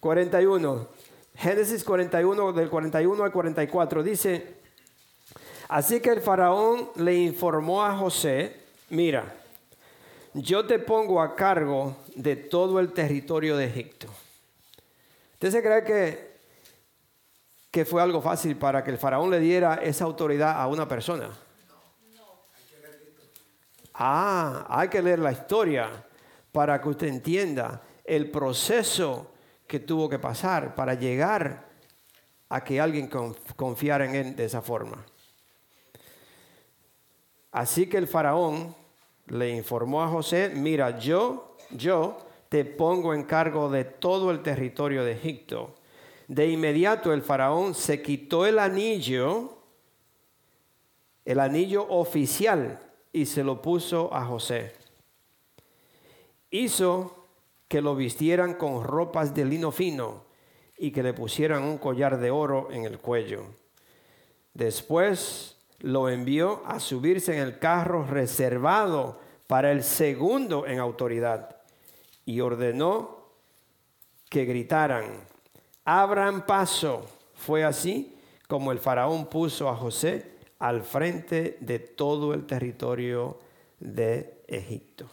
[0.00, 0.88] 41.
[1.36, 4.02] Génesis 41, del 41 al 44.
[4.02, 4.56] Dice,
[5.68, 9.34] así que el faraón le informó a José, mira,
[10.32, 14.08] yo te pongo a cargo de todo el territorio de Egipto.
[15.34, 16.36] ¿Usted se cree que,
[17.70, 21.30] que fue algo fácil para que el faraón le diera esa autoridad a una persona?
[23.94, 25.88] Ah, hay que leer la historia
[26.50, 29.33] para que usted entienda el proceso
[29.66, 31.66] que tuvo que pasar para llegar
[32.48, 33.10] a que alguien
[33.56, 35.04] confiara en él de esa forma.
[37.50, 38.74] Así que el faraón
[39.26, 45.04] le informó a José, mira, yo, yo te pongo en cargo de todo el territorio
[45.04, 45.74] de Egipto.
[46.28, 49.58] De inmediato el faraón se quitó el anillo,
[51.24, 52.80] el anillo oficial,
[53.12, 54.84] y se lo puso a José
[56.54, 57.23] hizo
[57.68, 60.24] que lo vistieran con ropas de lino fino
[60.76, 63.44] y que le pusieran un collar de oro en el cuello.
[64.52, 71.56] Después lo envió a subirse en el carro reservado para el segundo en autoridad
[72.24, 73.28] y ordenó
[74.30, 75.04] que gritaran,
[75.84, 77.06] abran paso.
[77.34, 78.16] Fue así
[78.48, 83.38] como el faraón puso a José al frente de todo el territorio
[83.78, 85.06] de Egipto.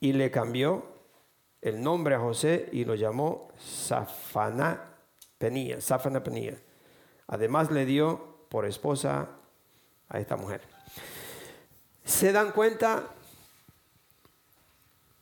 [0.00, 0.84] Y le cambió
[1.60, 4.94] el nombre a José y lo llamó Safana
[5.38, 6.58] Penía, Safana Penía.
[7.26, 9.28] Además le dio por esposa
[10.08, 10.62] a esta mujer.
[12.04, 13.04] ¿Se dan cuenta?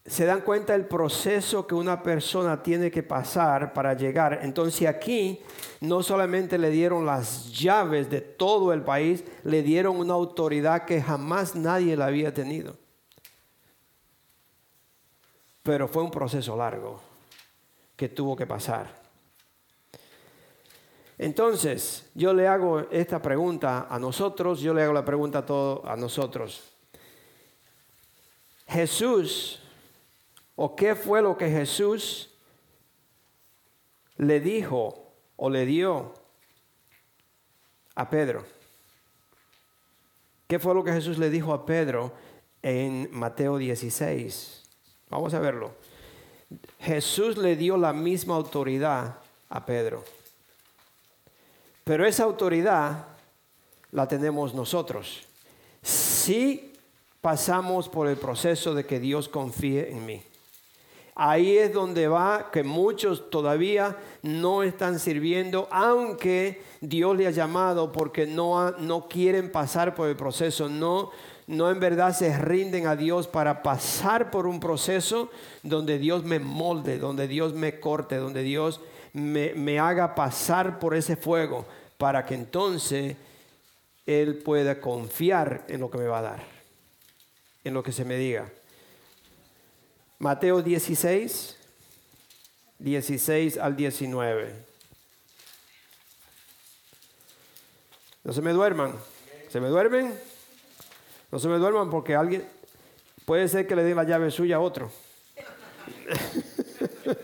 [0.05, 4.39] Se dan cuenta el proceso que una persona tiene que pasar para llegar.
[4.43, 5.43] Entonces aquí
[5.81, 11.03] no solamente le dieron las llaves de todo el país, le dieron una autoridad que
[11.03, 12.86] jamás nadie la había tenido
[15.67, 17.01] pero fue un proceso largo
[17.97, 19.03] que tuvo que pasar.
[21.19, 25.85] Entonces, yo le hago esta pregunta a nosotros, yo le hago la pregunta a todos
[25.85, 26.73] a nosotros.
[28.69, 29.61] Jesús,
[30.55, 32.31] o qué fue lo que Jesús
[34.19, 36.15] le dijo o le dio
[37.97, 38.45] a Pedro?
[40.47, 42.13] ¿Qué fue lo que Jesús le dijo a Pedro
[42.63, 44.66] en Mateo 16?
[45.09, 45.73] Vamos a verlo.
[46.81, 49.17] Jesús le dio la misma autoridad
[49.49, 50.05] a Pedro.
[51.85, 53.07] Pero esa autoridad
[53.93, 55.27] la tenemos nosotros.
[55.83, 56.73] Si
[57.21, 60.23] pasamos por el proceso de que Dios confíe en mí.
[61.19, 67.91] Ahí es donde va que muchos todavía no están sirviendo, aunque Dios le ha llamado
[67.91, 71.11] porque no, no quieren pasar por el proceso, no,
[71.47, 75.31] no en verdad se rinden a Dios para pasar por un proceso
[75.63, 78.83] donde Dios me molde, donde Dios me corte, donde Dios
[79.15, 81.65] me, haga pasar por ese fuego,
[81.97, 83.17] para que entonces
[84.05, 86.45] Él pueda confiar en lo que me va a dar,
[87.65, 88.51] en lo que se me diga.
[90.19, 91.57] Mateo 16,
[92.79, 94.65] 16 al 19.
[98.25, 98.95] No se me duerman.
[99.51, 100.19] ¿Se me duermen?
[101.31, 102.49] No se me duerman porque alguien
[103.27, 104.91] puede ser que le dé la llave suya a otro.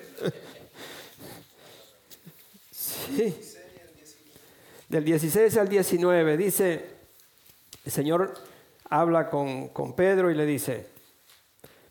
[2.71, 3.35] sí.
[4.89, 6.91] Del 16 al 19 dice,
[7.87, 8.35] el Señor
[8.91, 10.92] habla con, con Pedro y le dice,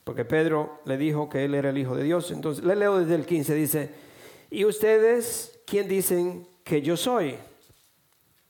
[0.04, 2.32] porque Pedro le dijo que él era el Hijo de Dios.
[2.32, 3.90] Entonces, le leo desde el 15, dice,
[4.50, 7.36] ¿y ustedes quién dicen que yo soy?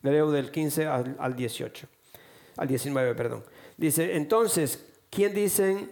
[0.01, 1.88] Le leo del 15 al, al 18
[2.57, 3.43] al 19, perdón.
[3.78, 5.91] Dice, entonces, ¿quién dicen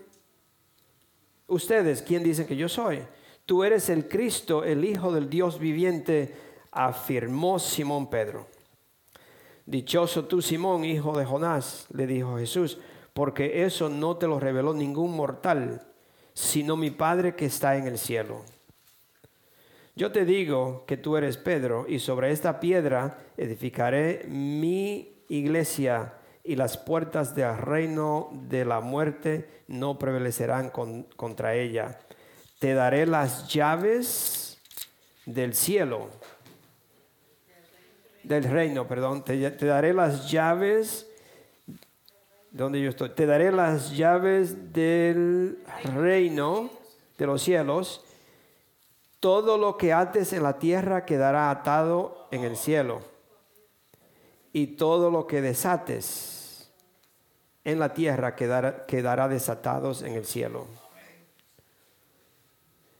[1.47, 2.01] ustedes?
[2.01, 3.01] ¿Quién dicen que yo soy?
[3.45, 6.35] Tú eres el Cristo, el Hijo del Dios viviente,
[6.71, 8.47] afirmó Simón Pedro.
[9.65, 12.79] Dichoso tú, Simón, hijo de Jonás, le dijo Jesús,
[13.19, 15.81] porque eso no te lo reveló ningún mortal,
[16.33, 18.45] sino mi Padre que está en el cielo.
[19.93, 26.13] Yo te digo que tú eres Pedro, y sobre esta piedra edificaré mi iglesia
[26.45, 31.99] y las puertas del reino de la muerte no prevalecerán contra ella.
[32.57, 34.61] Te daré las llaves
[35.25, 36.07] del cielo,
[38.23, 41.08] del reino, perdón, te, te daré las llaves
[42.51, 43.09] donde yo estoy.
[43.09, 45.63] Te daré las llaves del
[45.95, 46.69] reino
[47.17, 48.05] de los cielos.
[49.19, 53.01] Todo lo que ates en la tierra quedará atado en el cielo.
[54.51, 56.71] Y todo lo que desates
[57.63, 60.65] en la tierra quedará, quedará desatados en el cielo.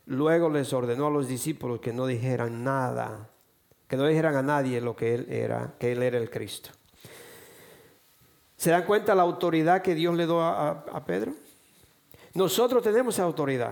[0.06, 3.30] Luego les ordenó a los discípulos que no dijeran nada,
[3.88, 6.72] que no dijeran a nadie lo que él era, que él era el Cristo.
[8.60, 11.32] ¿Se dan cuenta la autoridad que Dios le dio a, Pedro?
[12.34, 13.72] Nosotros tenemos esa autoridad.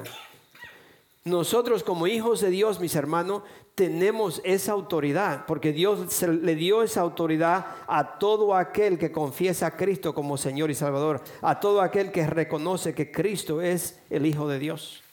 [1.26, 3.44] Nosotros como hijos de Dios, mis hermanos,
[3.76, 9.76] tenemos esa autoridad, porque Dios le dio esa autoridad a todo aquel que confiesa a
[9.76, 14.48] Cristo como Señor y Salvador, a todo aquel que reconoce que Cristo es el Hijo
[14.48, 15.04] de Dios.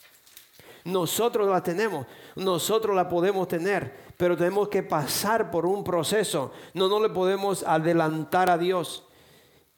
[0.85, 2.07] Nosotros la tenemos,
[2.37, 6.53] nosotros la podemos tener, pero tenemos que pasar por un proceso.
[6.73, 9.05] No, no le podemos adelantar a Dios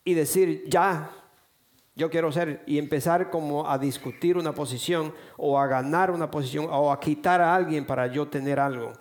[0.08, 1.12] y decir, ya,
[1.94, 6.70] yo quiero ser, y empezar como a discutir una posición o a ganar una posición
[6.72, 8.94] o a quitar a alguien para yo tener algo.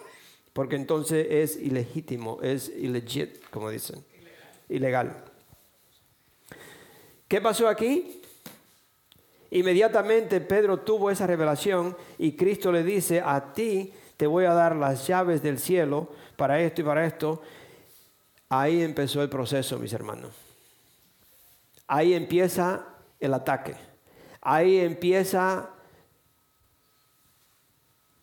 [0.53, 4.05] Porque entonces es ilegítimo, es ilegit, como dicen,
[4.69, 5.23] ilegal.
[7.29, 8.21] ¿Qué pasó aquí?
[9.53, 14.75] Inmediatamente Pedro tuvo esa revelación y Cristo le dice, a ti te voy a dar
[14.75, 17.43] las llaves del cielo para esto y para esto.
[18.49, 20.46] Ahí empezó el proceso, mis hermanos.
[21.87, 22.87] Ahí empieza
[23.21, 23.75] el ataque.
[24.41, 25.71] Ahí empieza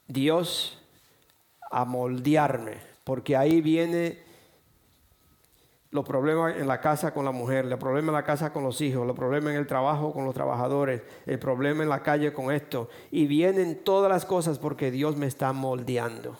[0.07, 0.79] Dios
[1.71, 4.23] a moldearme, porque ahí viene
[5.93, 8.81] los problemas en la casa con la mujer, los problemas en la casa con los
[8.81, 12.51] hijos, los problemas en el trabajo con los trabajadores, el problema en la calle con
[12.51, 12.89] esto.
[13.11, 16.35] Y vienen todas las cosas porque Dios me está moldeando.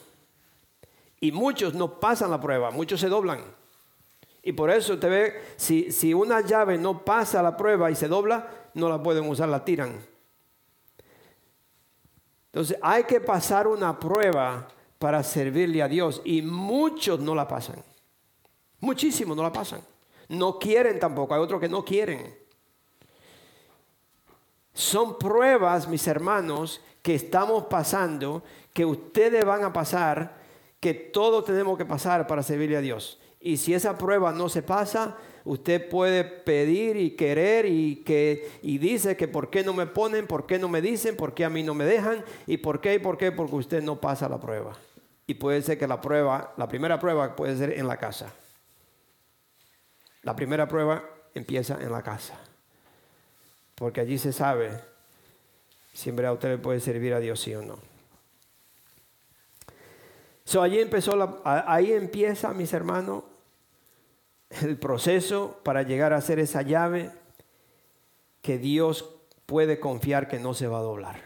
[1.20, 3.42] Y muchos no pasan la prueba, muchos se doblan.
[4.44, 8.10] Y por eso te ve, si, si una llave no pasa la prueba y se
[8.10, 10.06] dobla, no la pueden usar, la tiran.
[12.48, 14.68] Entonces hay que pasar una prueba
[15.00, 17.82] para servirle a Dios y muchos no la pasan.
[18.82, 19.82] Muchísimos no la pasan.
[20.28, 22.38] No quieren tampoco, hay otros que no quieren.
[24.74, 30.36] Son pruebas, mis hermanos, que estamos pasando, que ustedes van a pasar,
[30.80, 33.20] que todos tenemos que pasar para servirle a Dios.
[33.46, 38.78] Y si esa prueba no se pasa, usted puede pedir y querer y que y
[38.78, 41.50] dice que por qué no me ponen, por qué no me dicen, por qué a
[41.50, 44.40] mí no me dejan y por qué y por qué porque usted no pasa la
[44.40, 44.78] prueba.
[45.28, 48.34] Y puede ser que la prueba, la primera prueba puede ser en la casa.
[50.22, 52.40] La primera prueba empieza en la casa.
[53.76, 54.72] Porque allí se sabe
[55.92, 57.78] siempre a usted le puede servir a Dios sí o no.
[60.46, 63.24] So, allí empezó ahí empieza, mis hermanos,
[64.62, 67.12] el proceso para llegar a ser esa llave
[68.42, 69.10] que Dios
[69.46, 71.22] puede confiar que no se va a doblar.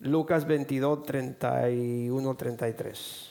[0.00, 3.28] Lucas 22, 31, 33.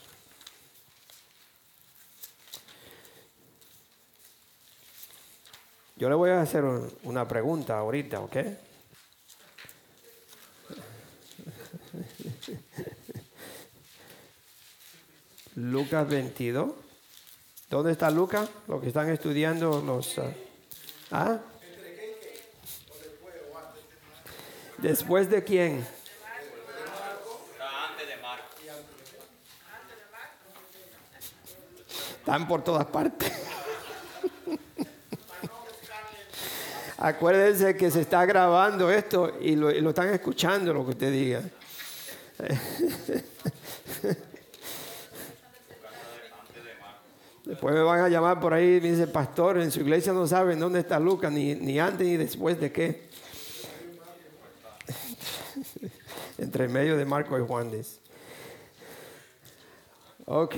[5.98, 6.64] Yo le voy a hacer
[7.04, 8.36] una pregunta ahorita, ¿ok?
[15.56, 16.91] Lucas 22.
[17.72, 18.48] ¿Dónde está Lucas?
[18.68, 20.20] Los que están estudiando los...
[20.20, 20.34] ah,
[21.12, 21.40] ¿ah?
[24.78, 25.88] ¿Después de quién?
[32.20, 33.32] Están por todas partes.
[36.98, 41.14] Acuérdense que se está grabando esto y lo, y lo están escuchando lo que usted
[41.14, 41.42] diga.
[47.46, 50.60] Después me van a llamar por ahí me dice, pastor, en su iglesia no saben
[50.60, 53.10] dónde está Lucas, ni, ni antes ni después de qué.
[56.38, 57.72] Entre medio de Marco y Juan.
[60.26, 60.56] Ok,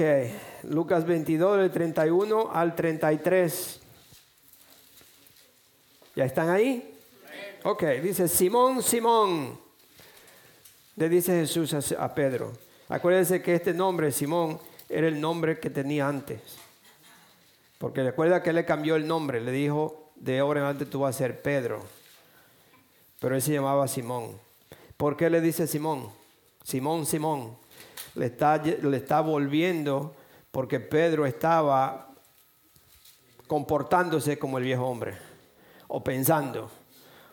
[0.64, 3.80] Lucas 22, del 31 al 33.
[6.16, 6.98] ¿Ya están ahí?
[7.64, 9.58] Ok, dice Simón, Simón.
[10.98, 12.52] Le dice Jesús a Pedro.
[12.90, 14.60] Acuérdense que este nombre, Simón,
[14.90, 16.63] era el nombre que tenía antes.
[17.84, 21.02] Porque recuerda que él le cambió el nombre, le dijo, de ahora en adelante tú
[21.02, 21.82] vas a ser Pedro.
[23.20, 24.40] Pero él se llamaba Simón.
[24.96, 26.08] ¿Por qué le dice Simón?
[26.64, 27.58] Simón, Simón.
[28.16, 30.16] Le está, le está volviendo
[30.50, 32.08] porque Pedro estaba
[33.48, 35.18] comportándose como el viejo hombre,
[35.90, 36.72] o pensando,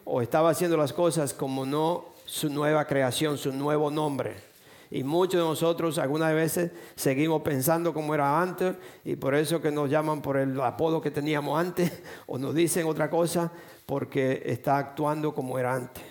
[0.05, 4.50] o estaba haciendo las cosas como no su nueva creación, su nuevo nombre.
[4.91, 8.75] Y muchos de nosotros algunas veces seguimos pensando como era antes
[9.05, 12.87] y por eso que nos llaman por el apodo que teníamos antes o nos dicen
[12.87, 13.53] otra cosa
[13.87, 16.03] porque está actuando como era antes.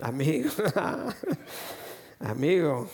[0.00, 0.50] Amigo,
[2.18, 2.88] amigo,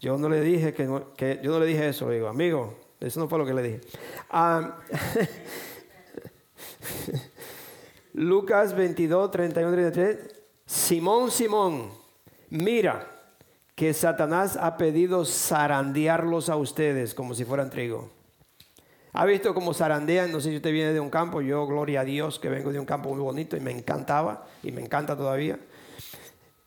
[0.00, 3.28] yo no le dije que, que, yo no le dije eso, digo, amigo, eso no
[3.28, 3.80] fue lo que le dije.
[4.28, 4.78] Ah,
[8.14, 10.18] Lucas 22, 31, 33.
[10.66, 11.90] Simón, Simón,
[12.50, 13.08] mira
[13.74, 18.10] que Satanás ha pedido zarandearlos a ustedes como si fueran trigo.
[19.14, 20.32] ¿Ha visto cómo zarandean?
[20.32, 22.78] No sé si usted viene de un campo, yo, gloria a Dios, que vengo de
[22.78, 25.58] un campo muy bonito y me encantaba y me encanta todavía.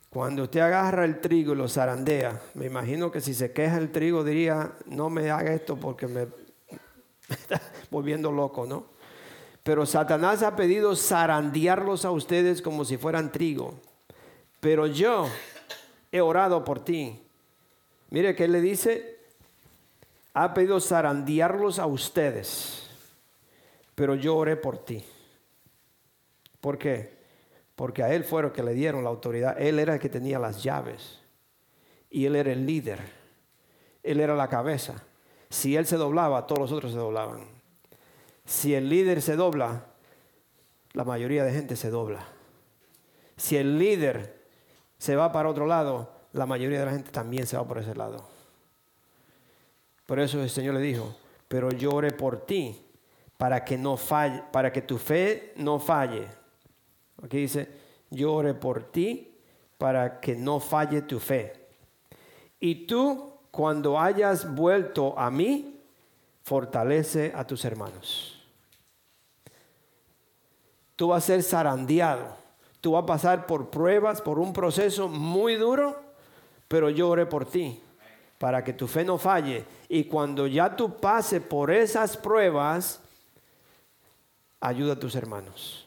[0.10, 3.91] Cuando usted agarra el trigo y lo zarandea, me imagino que si se queja el
[3.91, 6.22] trigo diría, no me haga esto porque me,
[7.30, 8.95] está volviendo loco, ¿no?
[9.66, 13.74] Pero Satanás ha pedido zarandearlos a ustedes como si fueran trigo.
[14.61, 15.28] Pero yo
[16.13, 17.20] he orado por ti.
[18.11, 19.20] Mire que le dice,
[20.34, 22.89] ha pedido zarandearlos a ustedes,
[23.95, 25.03] pero yo oré por ti.
[26.61, 27.16] ¿Por qué?
[27.76, 29.61] porque a él fueron que le dieron la autoridad.
[29.61, 31.20] Él era el que tenía las llaves
[32.09, 32.99] y él era el líder.
[34.01, 35.03] Él era la cabeza.
[35.49, 37.55] Si él se doblaba, todos los otros se doblaban.
[38.46, 39.86] Si el líder se dobla,
[40.93, 42.26] la mayoría de gente se dobla.
[43.38, 44.41] Si el líder
[44.98, 47.96] se va para otro lado, la mayoría de la gente también se va por ese
[47.96, 48.26] lado.
[50.06, 51.16] Por eso el Señor le dijo,
[51.48, 52.82] pero yo por ti
[53.38, 56.28] para que no falle, para que tu fe no falle.
[57.24, 57.68] Aquí dice,
[58.10, 59.36] yo por ti
[59.78, 61.54] para que no falle tu fe.
[62.60, 65.82] Y tú, cuando hayas vuelto a mí,
[66.43, 68.35] fortalece a tus hermanos.
[70.96, 72.36] Tú vas a ser zarandeado.
[72.82, 76.00] Tú vas a pasar por pruebas, por un proceso muy duro,
[76.68, 77.82] pero yo oré por ti
[78.38, 79.66] para que tu fe no falle.
[79.89, 83.02] Y cuando ya tú pases por esas pruebas,
[84.60, 85.85] ayuda a tus hermanos.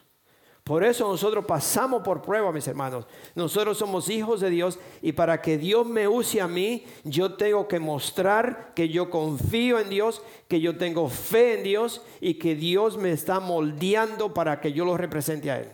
[0.68, 3.06] Por eso nosotros pasamos por prueba, mis hermanos.
[3.34, 7.66] Nosotros somos hijos de Dios y para que Dios me use a mí, yo tengo
[7.66, 12.54] que mostrar que yo confío en Dios, que yo tengo fe en Dios y que
[12.54, 15.68] Dios me está moldeando para que yo lo represente a Él.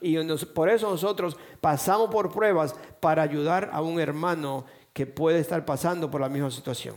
[0.00, 0.16] Y
[0.54, 4.64] por eso nosotros pasamos por pruebas para ayudar a un hermano
[4.94, 6.96] que puede estar pasando por la misma situación.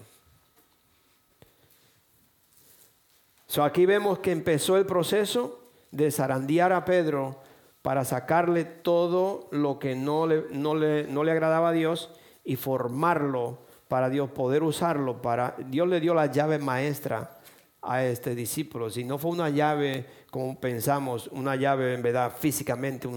[3.48, 5.60] So aquí vemos que empezó el proceso
[5.94, 7.40] de zarandear a Pedro
[7.84, 12.10] para sacarle todo lo que no le, no le, no le agradaba a Dios
[12.44, 15.56] y formarlo para Dios, poder usarlo para...
[15.68, 17.38] Dios le dio la llave maestra
[17.82, 18.90] a este discípulo.
[18.90, 23.08] Si no fue una llave, como pensamos, una llave en verdad físicamente,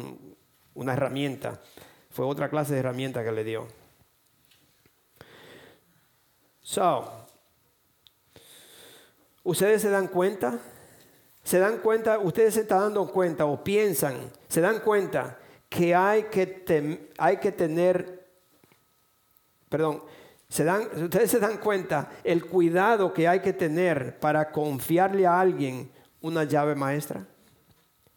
[0.75, 1.63] una herramienta,
[2.11, 3.69] fue otra clase de herramienta que le dio.
[6.61, 7.11] So,
[9.45, 10.59] ¿ustedes se dan cuenta?
[11.47, 14.17] Se dan cuenta, ustedes se están dando cuenta o piensan,
[14.49, 15.39] se dan cuenta
[15.69, 18.27] que hay que, tener,
[19.69, 20.03] perdón,
[20.49, 25.39] se dan, ustedes se dan cuenta el cuidado que hay que tener para confiarle a
[25.39, 25.89] alguien
[26.21, 27.25] una llave maestra.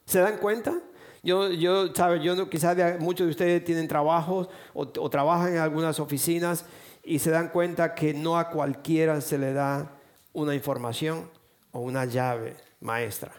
[0.05, 0.79] ¿Se dan cuenta?
[1.21, 5.59] Yo, yo, sabe, yo no, quizás muchos de ustedes tienen trabajos o, o trabajan en
[5.59, 6.65] algunas oficinas
[7.03, 9.99] y se dan cuenta que no a cualquiera se le da
[10.33, 11.29] una información
[11.71, 13.33] o una llave maestra.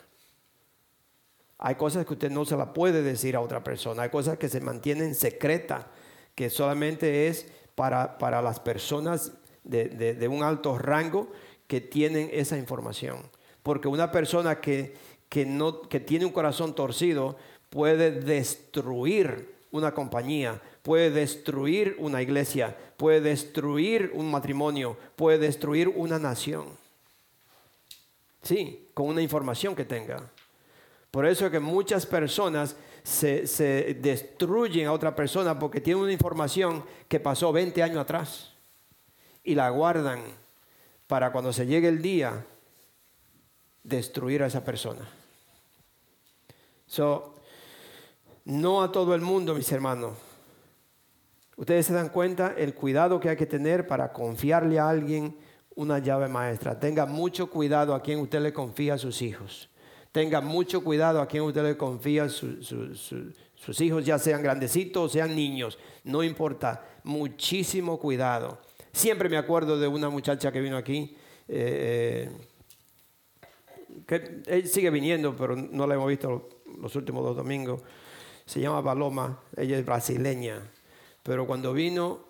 [1.59, 4.03] Hay cosas que usted no se la puede decir a otra persona.
[4.03, 5.87] Hay cosas que se mantienen secretas,
[6.35, 9.33] que solamente es para, para las personas
[9.63, 11.31] de, de, un alto rango
[11.67, 13.19] que tienen esa información.
[13.63, 14.95] Porque una persona que,
[15.29, 17.37] que, no, que tiene un corazón torcido
[17.69, 26.19] puede destruir una compañía, puede destruir una iglesia, puede destruir un matrimonio, puede destruir una
[26.19, 26.67] nación.
[28.43, 30.31] Sí, con una información que tenga.
[31.11, 36.85] Por eso es que muchas personas se, destruyen a otra persona porque tienen una información
[37.09, 38.53] que pasó 20 años atrás
[39.43, 40.23] y la guardan
[41.07, 42.47] para cuando se llegue el día
[43.83, 45.09] destruir a esa persona.
[46.87, 47.35] So,
[48.45, 50.17] no a todo el mundo, mis hermanos.
[51.57, 55.37] Ustedes se dan cuenta el cuidado que hay que tener para confiarle a alguien
[55.81, 56.79] una llave maestra.
[56.79, 59.71] Tenga mucho cuidado a quien usted le confía a sus hijos.
[60.13, 65.09] Tenga mucho cuidado a quien usted le confía a sus hijos, ya sean grandecitos o
[65.09, 65.79] sean niños.
[66.05, 66.85] No importa.
[67.03, 68.59] Muchísimo cuidado.
[68.93, 71.17] Siempre me acuerdo de una muchacha que vino aquí,
[71.49, 72.31] eh,
[74.07, 77.81] que él sigue viniendo, pero no la hemos visto los últimos dos domingos.
[78.45, 80.61] Se llama Paloma, ella es brasileña,
[81.23, 82.21] pero cuando vino,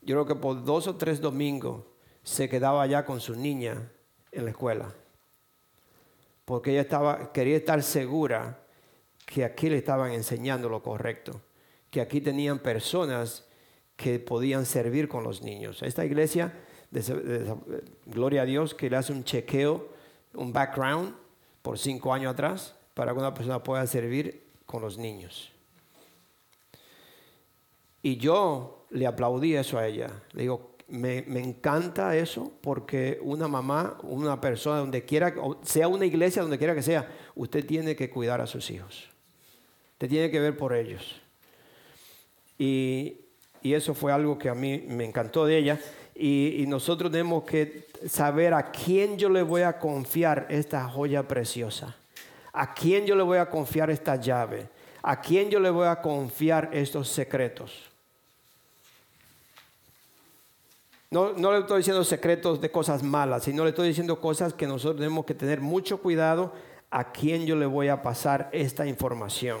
[0.00, 1.82] yo creo que por dos o tres domingos
[2.28, 3.90] se quedaba allá con su niña
[4.32, 4.92] en la escuela,
[6.44, 8.58] porque ella estaba, quería estar segura
[9.24, 11.40] que aquí le estaban enseñando lo correcto,
[11.90, 13.46] que aquí tenían personas
[13.96, 15.82] que podían servir con los niños.
[15.82, 16.52] Esta iglesia,
[18.04, 19.88] gloria a Dios, que le hace un chequeo,
[20.34, 21.14] un background
[21.62, 25.50] por cinco años atrás, para que una persona pueda servir con los niños.
[28.02, 30.10] Y yo le aplaudí eso a ella.
[30.32, 36.42] Le digo, me, encanta eso porque una mamá, una persona, donde quiera, sea una iglesia,
[36.42, 39.08] donde quiera que sea, usted tiene que cuidar a sus hijos.
[39.92, 41.20] Usted tiene que ver por ellos.
[42.58, 43.20] Y,
[43.62, 45.78] eso fue algo que a mí me encantó de ella.
[46.14, 51.28] Y, y, nosotros tenemos que saber a quién yo le voy a confiar esta joya
[51.28, 51.96] preciosa.
[52.52, 54.68] A quién yo le voy a confiar esta llave.
[55.02, 57.90] A quién yo le voy a confiar estos secretos.
[61.10, 64.98] No, le estoy diciendo secretos de cosas malas, sino le estoy diciendo cosas que nosotros
[64.98, 66.52] tenemos que tener mucho cuidado
[66.90, 69.58] a quién yo le voy a pasar esta información.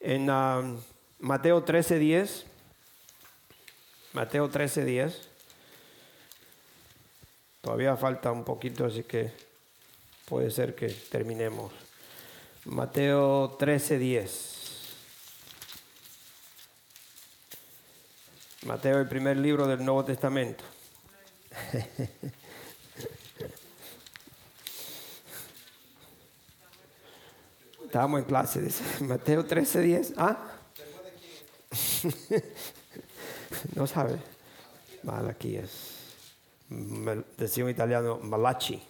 [0.00, 0.78] En um,
[1.18, 2.44] Mateo 13:10,
[4.14, 5.14] Mateo 13:10,
[7.60, 9.30] todavía falta un poquito, así que
[10.24, 11.70] puede ser que terminemos.
[12.64, 14.51] Mateo 13:10.
[18.66, 20.62] Mateo, el primer libro del Nuevo Testamento.
[27.84, 30.14] Estábamos en clase, dice Mateo 13:10.
[30.16, 30.38] ¿Ah?
[33.74, 34.20] no sabe.
[35.42, 35.88] es.
[37.36, 38.80] Decía un italiano, Malachi.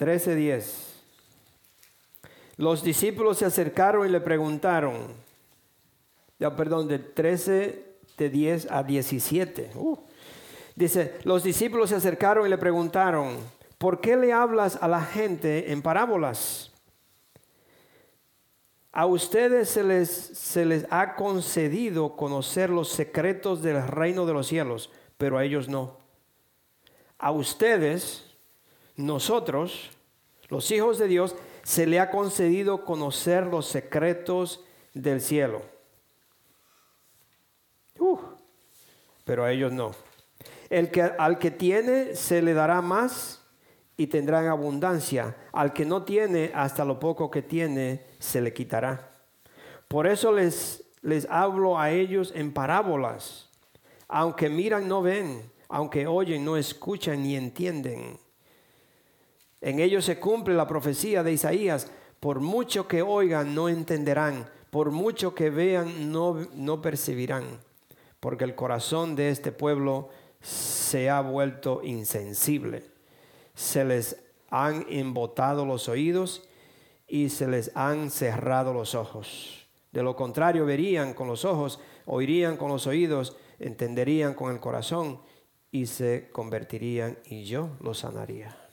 [0.00, 0.64] 13:10.
[2.56, 5.27] Los discípulos se acercaron y le preguntaron,
[6.56, 9.72] perdón, de 13 de 10 a 17.
[9.74, 9.98] Uh.
[10.76, 13.38] Dice, los discípulos se acercaron y le preguntaron,
[13.78, 16.70] ¿por qué le hablas a la gente en parábolas?
[18.92, 24.46] A ustedes se les, se les ha concedido conocer los secretos del reino de los
[24.46, 25.98] cielos, pero a ellos no.
[27.18, 28.36] A ustedes,
[28.96, 29.90] nosotros,
[30.48, 31.34] los hijos de Dios,
[31.64, 34.64] se le ha concedido conocer los secretos
[34.94, 35.62] del cielo
[39.28, 39.90] pero a ellos no.
[40.70, 43.44] El que, al que tiene se le dará más
[43.94, 45.36] y tendrá en abundancia.
[45.52, 49.12] Al que no tiene, hasta lo poco que tiene, se le quitará.
[49.86, 53.50] Por eso les, les hablo a ellos en parábolas.
[54.08, 55.42] Aunque miran, no ven.
[55.68, 58.18] Aunque oyen, no escuchan ni entienden.
[59.60, 61.90] En ellos se cumple la profecía de Isaías.
[62.18, 64.48] Por mucho que oigan, no entenderán.
[64.70, 67.67] Por mucho que vean, no, no percibirán
[68.20, 70.08] porque el corazón de este pueblo
[70.40, 72.84] se ha vuelto insensible.
[73.54, 76.48] Se les han embotado los oídos
[77.06, 79.66] y se les han cerrado los ojos.
[79.92, 85.20] De lo contrario, verían con los ojos, oirían con los oídos, entenderían con el corazón
[85.70, 88.67] y se convertirían y yo los sanaría.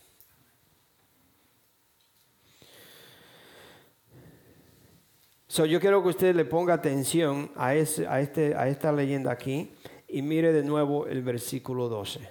[5.64, 9.72] Yo quiero que usted le ponga atención este, a esta leyenda aquí
[10.06, 12.28] y mire de nuevo el versículo 12.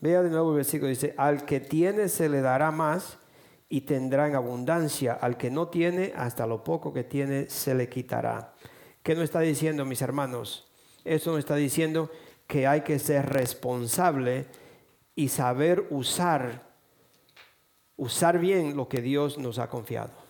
[0.00, 3.16] Vea de nuevo el versículo, dice, al que tiene se le dará más
[3.70, 7.88] y tendrá en abundancia, al que no tiene, hasta lo poco que tiene se le
[7.88, 8.52] quitará.
[9.02, 10.70] ¿Qué nos está diciendo, mis hermanos?
[11.04, 12.10] Eso nos está diciendo
[12.46, 14.46] que hay que ser responsable
[15.14, 16.68] y saber usar,
[17.96, 20.23] usar bien lo que Dios nos ha confiado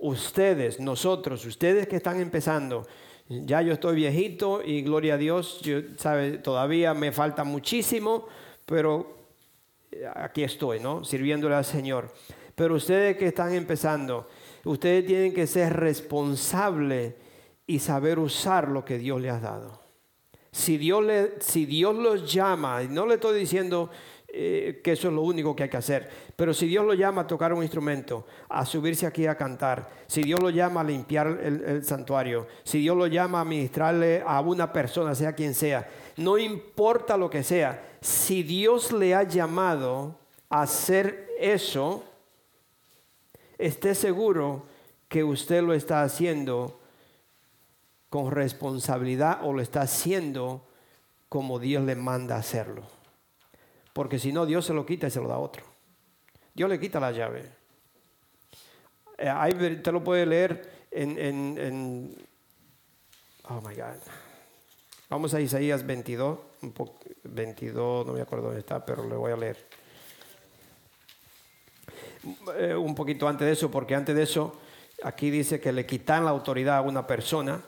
[0.00, 2.86] ustedes, nosotros, ustedes que están empezando,
[3.28, 8.26] ya yo estoy viejito y gloria a Dios, yo, sabe, todavía me falta muchísimo,
[8.66, 9.16] pero
[10.14, 11.04] aquí estoy, ¿no?
[11.04, 12.12] Sirviéndole al Señor.
[12.54, 14.28] Pero ustedes que están empezando,
[14.64, 17.14] ustedes tienen que ser responsables
[17.66, 19.80] y saber usar lo que Dios les ha dado.
[20.52, 23.90] Si Dios, le, si Dios los llama, no le estoy diciendo,
[24.32, 26.08] eh, que eso es lo único que hay que hacer.
[26.36, 30.22] Pero si Dios lo llama a tocar un instrumento, a subirse aquí a cantar, si
[30.22, 34.72] Dios lo llama a limpiar el, santuario, si Dios lo llama a ministrarle a una
[34.72, 40.16] persona, sea quien sea, no importa lo que sea, si Dios le ha llamado
[40.48, 42.04] a hacer eso,
[43.58, 44.64] esté seguro
[45.08, 46.80] que usted lo está haciendo
[48.10, 50.66] con responsabilidad o lo está haciendo
[51.28, 52.99] como Dios le manda hacerlo.
[53.92, 55.64] Porque si no, Dios se lo quita y se lo da a otro.
[56.54, 57.50] Dios le quita la llave.
[59.18, 62.16] Eh, ahí te lo puede leer en,
[63.48, 63.98] Oh my God.
[65.08, 66.74] Vamos a Isaías 22, un
[67.24, 69.56] 22, no me acuerdo dónde está, pero le voy a leer.
[72.56, 74.60] Eh, un poquito antes de eso, porque antes de eso,
[75.02, 77.60] aquí dice que le quitan la autoridad a una persona.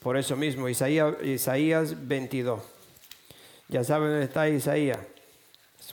[0.00, 2.60] Por eso mismo, Isaías, Isaías 22.
[3.68, 4.98] Ya saben dónde está Isaías.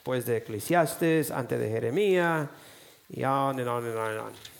[0.05, 2.47] Después de Eclesiastes, antes de Jeremías,
[3.09, 4.54] y on and on and on and on.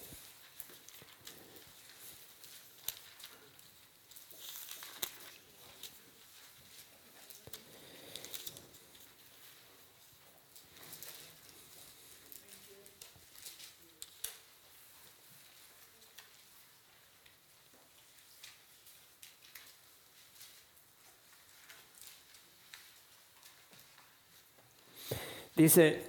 [25.56, 26.04] Dice,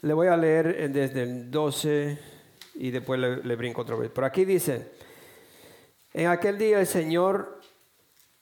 [0.00, 2.18] le voy a leer desde el 12
[2.76, 4.10] y después le, brinco otra vez.
[4.10, 4.92] Por aquí dice,
[6.14, 7.60] en aquel día el Señor,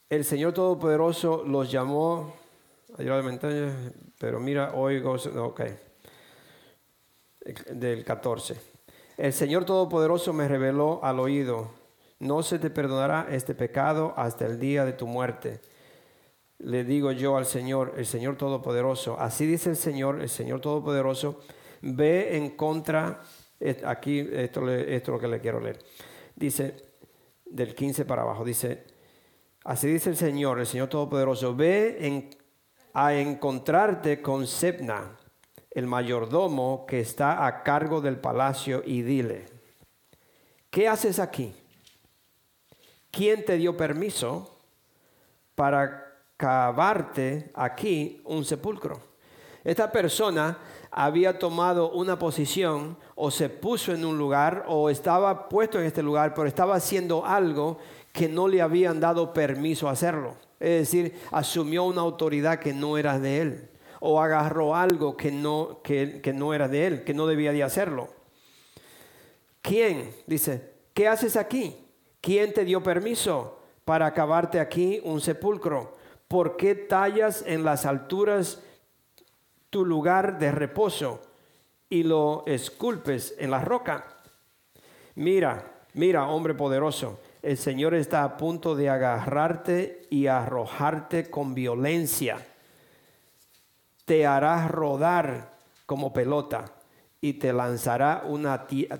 [0.09, 2.33] el Señor Todopoderoso los llamó,
[4.17, 5.61] pero mira, oigo, ok,
[7.71, 8.55] del 14.
[9.17, 11.71] El Señor Todopoderoso me reveló al oído,
[12.19, 15.59] no se te perdonará este pecado hasta el día de tu muerte
[16.59, 21.39] le digo yo al Señor, el Señor Todopoderoso, así dice el Señor, el Señor Todopoderoso,
[21.81, 23.21] ve en contra,
[23.85, 25.79] aquí esto, esto es lo que le quiero leer,
[26.35, 26.75] dice
[27.45, 28.85] del 15 para abajo, dice,
[29.63, 32.29] así dice el Señor, el Señor Todopoderoso, ve
[32.93, 35.15] a encontrarte con Sebna,
[35.69, 39.45] el mayordomo que está a cargo del palacio, y dile,
[40.71, 41.53] ¿qué haces aquí?
[43.11, 44.59] ¿Quién te dio permiso
[45.55, 46.06] para
[46.37, 49.01] cavarte aquí un sepulcro.
[49.63, 50.59] Esta persona
[50.91, 56.01] había tomado una posición o se puso en un lugar o estaba puesto en este
[56.01, 57.79] lugar, pero estaba haciendo algo
[58.13, 60.35] que no le habían dado permiso a hacerlo.
[60.59, 63.69] Es decir, asumió una autoridad que no era de él
[63.99, 67.63] o agarró algo que no, que, que no era de él, que no debía de
[67.63, 68.07] hacerlo.
[69.61, 70.13] ¿Quién?
[70.27, 71.75] Dice, ¿qué haces aquí?
[72.21, 75.96] ¿Quién te dio permiso para cavarte aquí un sepulcro?
[76.27, 78.61] ¿Por qué tallas en las alturas
[79.69, 81.21] tu lugar de reposo
[81.89, 84.05] y lo esculpes en la roca?
[85.15, 92.45] Mira, mira, hombre poderoso, el Señor está a punto de agarrarte y arrojarte con violencia.
[94.05, 96.65] Te hará rodar como pelota
[97.21, 98.23] y te lanzará,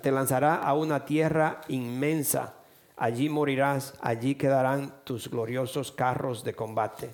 [0.02, 2.57] te lanzará a una tierra inmensa
[2.98, 7.12] allí morirás, allí quedarán tus gloriosos carros de combate.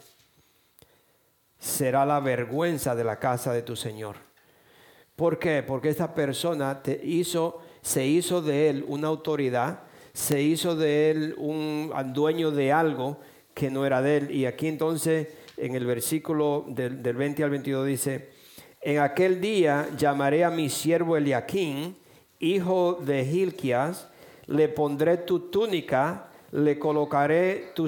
[1.59, 4.15] Será la vergüenza de la casa de tu Señor.
[5.15, 5.61] ¿Por qué?
[5.61, 9.81] Porque esta persona te hizo, se hizo de él una autoridad,
[10.13, 13.19] se hizo de él un dueño de algo
[13.53, 14.31] que no era de él.
[14.31, 15.27] Y aquí entonces,
[15.57, 18.29] en el versículo del, 20 al 22 dice,
[18.81, 21.95] en aquel día llamaré a mi siervo Eliaquín,
[22.39, 24.09] hijo de Hilquias,
[24.47, 27.87] le pondré tu túnica, le colocaré tu,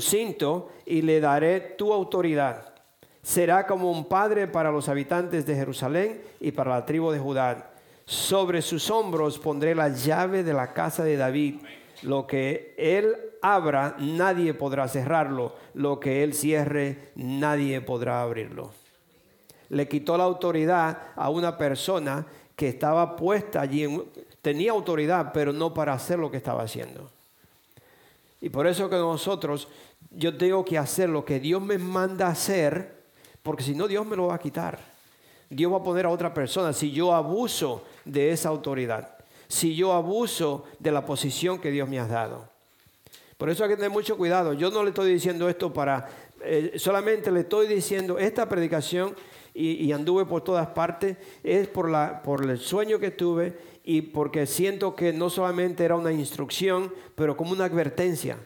[0.00, 2.74] cinto y le daré tu autoridad.
[3.22, 7.70] Será como un padre para los habitantes de Jerusalén y para la tribu de Judá.
[8.04, 11.56] Sobre sus hombros pondré la llave de la casa de David.
[12.02, 15.54] Lo que él abra, nadie podrá cerrarlo.
[15.72, 18.72] Lo que él cierre, nadie podrá abrirlo.
[19.70, 23.86] Le quitó la autoridad a una persona que estaba puesta allí,
[24.42, 27.10] tenía autoridad, pero no para hacer lo que estaba haciendo.
[28.40, 29.68] Y por eso que nosotros,
[30.10, 33.02] yo tengo que hacer lo que Dios me manda hacer,
[33.42, 34.78] porque si no Dios me lo va a quitar.
[35.50, 39.16] Dios va a poner a otra persona si yo abuso de esa autoridad,
[39.48, 42.48] si yo abuso de la posición que Dios me ha dado.
[43.36, 44.52] Por eso hay que tener mucho cuidado.
[44.52, 46.08] Yo no le estoy diciendo esto para,
[46.42, 49.14] eh, solamente le estoy diciendo, esta predicación
[49.54, 51.88] y, anduve por todas partes, es por,
[52.42, 57.52] el sueño que tuve y porque siento que no solamente era una instrucción, pero como
[57.52, 58.36] una advertencia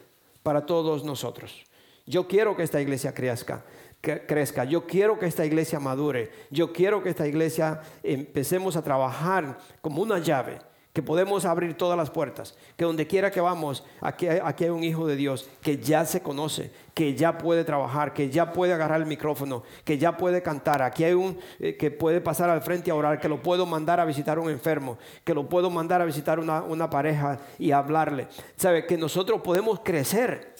[0.42, 1.64] para todos nosotros.
[2.06, 3.64] Yo quiero que esta iglesia crezca,
[4.00, 4.64] crezca.
[4.64, 6.30] Yo quiero que esta iglesia madure.
[6.50, 10.59] Yo quiero que esta iglesia empecemos a trabajar como una llave
[10.93, 14.70] que podemos abrir todas las puertas, que donde quiera que vamos, aquí hay, aquí hay
[14.70, 18.72] un hijo de Dios que ya se conoce, que ya puede trabajar, que ya puede
[18.72, 22.62] agarrar el micrófono, que ya puede cantar, aquí hay un eh, que puede pasar al
[22.62, 25.70] frente a orar, que lo puedo mandar a visitar a un enfermo, que lo puedo
[25.70, 28.26] mandar a visitar una, una pareja y hablarle.
[28.57, 28.86] ¿Sabe?
[28.86, 30.57] Que nosotros podemos crecer.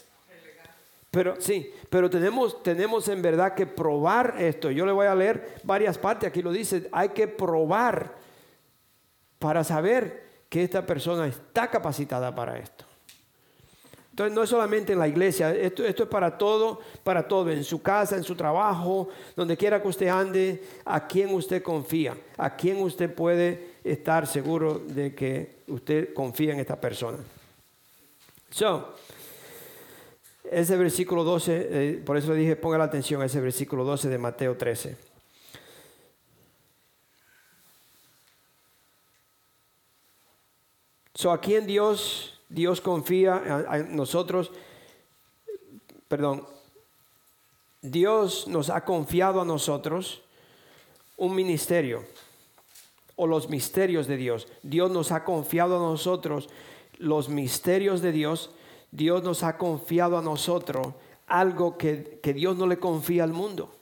[1.11, 4.71] Pero sí, pero tenemos, tenemos en verdad que probar esto.
[4.71, 8.13] Yo le voy a leer varias partes, aquí lo dice, hay que probar
[9.39, 12.85] para saber que esta persona está capacitada para esto.
[14.11, 17.63] Entonces no es solamente en la iglesia, esto, esto es para todo, para todo, en
[17.63, 22.57] su casa, en su trabajo, donde quiera que usted ande, a quién usted confía, a
[22.57, 27.19] quién usted puede estar seguro de que usted confía en esta persona.
[28.51, 28.93] So,
[30.51, 34.09] ese versículo 12, eh, por eso le dije, ponga la atención a ese versículo 12
[34.09, 35.08] de Mateo 13.
[41.19, 44.53] So, aquí en Dios, Dios confía en nosotros,
[46.07, 46.47] perdón,
[47.83, 50.23] Dios nos ha confiado a nosotros
[51.17, 52.05] un ministerio
[53.17, 54.47] o los misterios de Dios.
[54.63, 56.49] Dios nos ha confiado a nosotros
[56.99, 58.53] los misterios de Dios.
[58.93, 60.95] Dios nos ha confiado a nosotros
[61.27, 63.75] algo que, que Dios no le confía al mundo.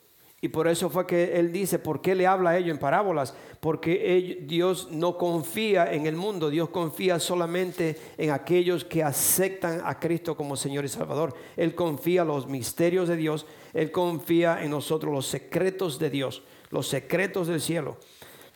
[0.43, 3.35] Y por eso fue que él dice, ¿por qué le habla a ellos en parábolas?
[3.59, 9.99] Porque Dios no confía en el mundo, Dios confía solamente en aquellos que aceptan a
[9.99, 11.35] Cristo como Señor y Salvador.
[11.57, 16.87] Él confía los misterios de Dios, Él confía en nosotros los secretos de Dios, los
[16.87, 17.97] secretos del cielo.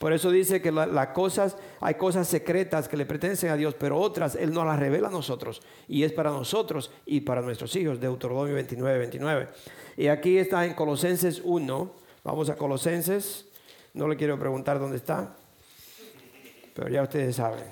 [0.01, 0.73] Por eso dice que
[1.15, 5.09] cosas, hay cosas secretas que le pertenecen a Dios, pero otras Él no las revela
[5.09, 5.61] a nosotros.
[5.89, 8.01] Y es para nosotros y para nuestros hijos.
[8.01, 9.49] Deuteronomio 29, 29.
[9.97, 11.93] Y aquí está en Colosenses 1.
[12.25, 13.47] Vamos a Colosenses.
[13.93, 15.35] No le quiero preguntar dónde está,
[16.75, 17.65] pero ya ustedes saben.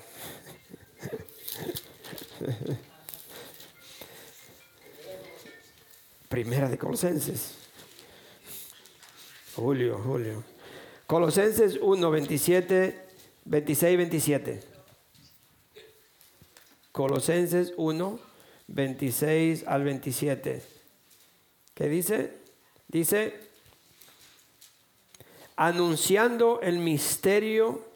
[6.27, 7.55] Primera de Colosenses.
[9.55, 10.43] Julio, Julio.
[11.07, 13.05] Colosenses 1, 27,
[13.45, 14.63] 26, 27.
[16.91, 18.19] Colosenses 1,
[18.67, 20.78] 26 al 27.
[21.79, 22.33] ¿Qué dice?
[22.89, 23.39] Dice,
[25.55, 27.87] anunciando el misterio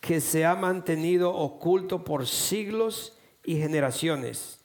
[0.00, 3.12] que se ha mantenido oculto por siglos
[3.44, 4.58] y generaciones,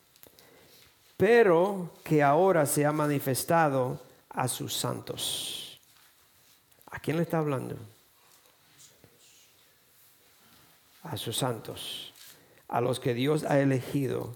[1.18, 5.80] pero que ahora se ha manifestado a sus santos.
[6.90, 7.78] ¿A quién le está hablando?
[11.04, 12.12] A sus santos,
[12.68, 14.36] a los que Dios ha elegido,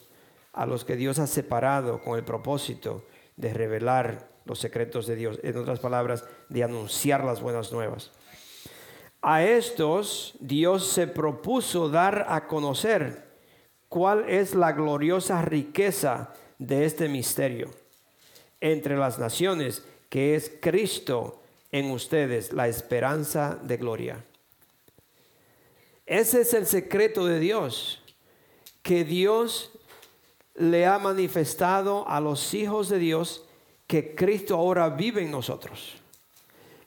[0.54, 3.04] a los que Dios ha separado con el propósito
[3.42, 8.12] de revelar los secretos de Dios, en otras palabras, de anunciar las buenas nuevas.
[9.22, 13.32] A estos Dios se propuso dar a conocer
[13.90, 17.70] cuál es la gloriosa riqueza de este misterio
[18.62, 24.24] entre las naciones, que es Cristo en ustedes, la esperanza de gloria.
[26.06, 28.04] Ese es el secreto de Dios,
[28.84, 29.72] que Dios
[30.56, 33.46] le ha manifestado a los hijos de Dios
[33.88, 35.96] que Cristo ahora vive en nosotros.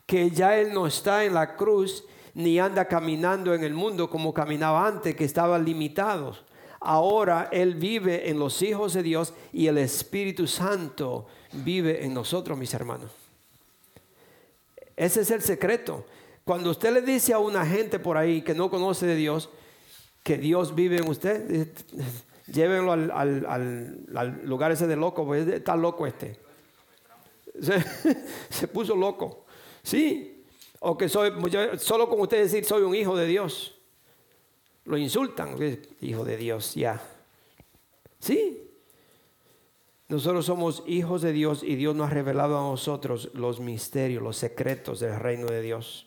[0.06, 2.04] Que ya Él no está en la cruz
[2.34, 6.36] ni anda caminando en el mundo como caminaba antes, que estaba limitado.
[6.80, 12.58] Ahora Él vive en los hijos de Dios y el Espíritu Santo vive en nosotros,
[12.58, 13.10] mis hermanos.
[14.96, 16.04] Ese es el secreto.
[16.44, 19.48] Cuando usted le dice a una gente por ahí que no conoce de Dios,
[20.22, 21.68] que Dios vive en usted,
[22.46, 26.38] llévenlo al, lugar ese de loco, pues está loco este.
[28.50, 29.44] Se, puso loco.
[29.82, 30.44] Sí,
[30.80, 31.32] o que soy,
[31.78, 33.78] solo con usted decir soy un hijo de Dios.
[34.84, 35.56] Lo insultan,
[36.00, 37.00] hijo de Dios, ya.
[38.18, 38.60] Sí.
[40.08, 44.36] Nosotros somos hijos de Dios y Dios nos ha revelado a nosotros los misterios, los
[44.36, 46.06] secretos del reino de Dios.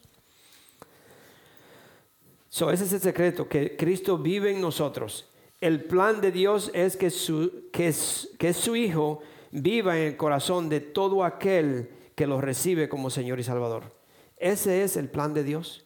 [2.49, 5.25] So, ese es el secreto, que Cristo vive en nosotros
[5.61, 7.93] el plan de Dios es que su, que,
[8.37, 13.39] que su Hijo viva en el corazón de todo aquel que lo recibe como Señor
[13.39, 13.95] y Salvador.
[14.37, 15.85] Ese es el plan de Dios.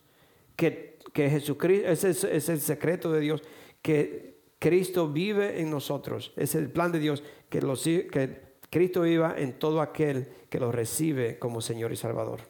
[0.56, 3.42] Que, que Jesucristo, ese es, el secreto de Dios,
[3.82, 6.34] que Cristo vive en nosotros.
[6.36, 10.72] Es el plan de Dios, que, los, que Cristo viva en todo aquel que lo
[10.72, 12.42] recibe como Señor y Salvador.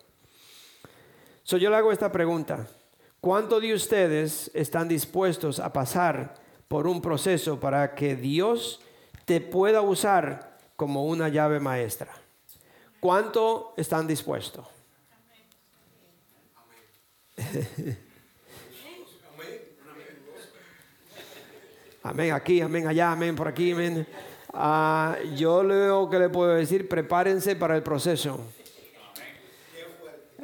[1.44, 2.68] So, yo le hago esta pregunta.
[3.20, 6.41] ¿Cuántos de ustedes están dispuestos a pasar
[6.72, 8.80] por un proceso para que Dios
[9.26, 12.14] te pueda usar como una llave maestra.
[13.02, 14.66] ¿Cuánto están dispuestos?
[22.04, 24.08] Amén aquí, amén allá, amén por aquí, amén.
[24.54, 28.40] Ah, yo lo que le puedo decir, prepárense para el proceso.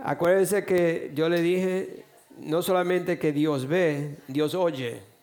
[0.04, 2.04] Acuérdense que yo le dije,
[2.38, 5.17] no solamente que Dios ve, Dios oye.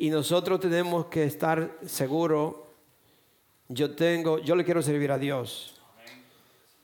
[0.00, 2.54] Y nosotros tenemos que estar seguros,
[3.66, 5.74] yo tengo, yo le quiero servir a Dios.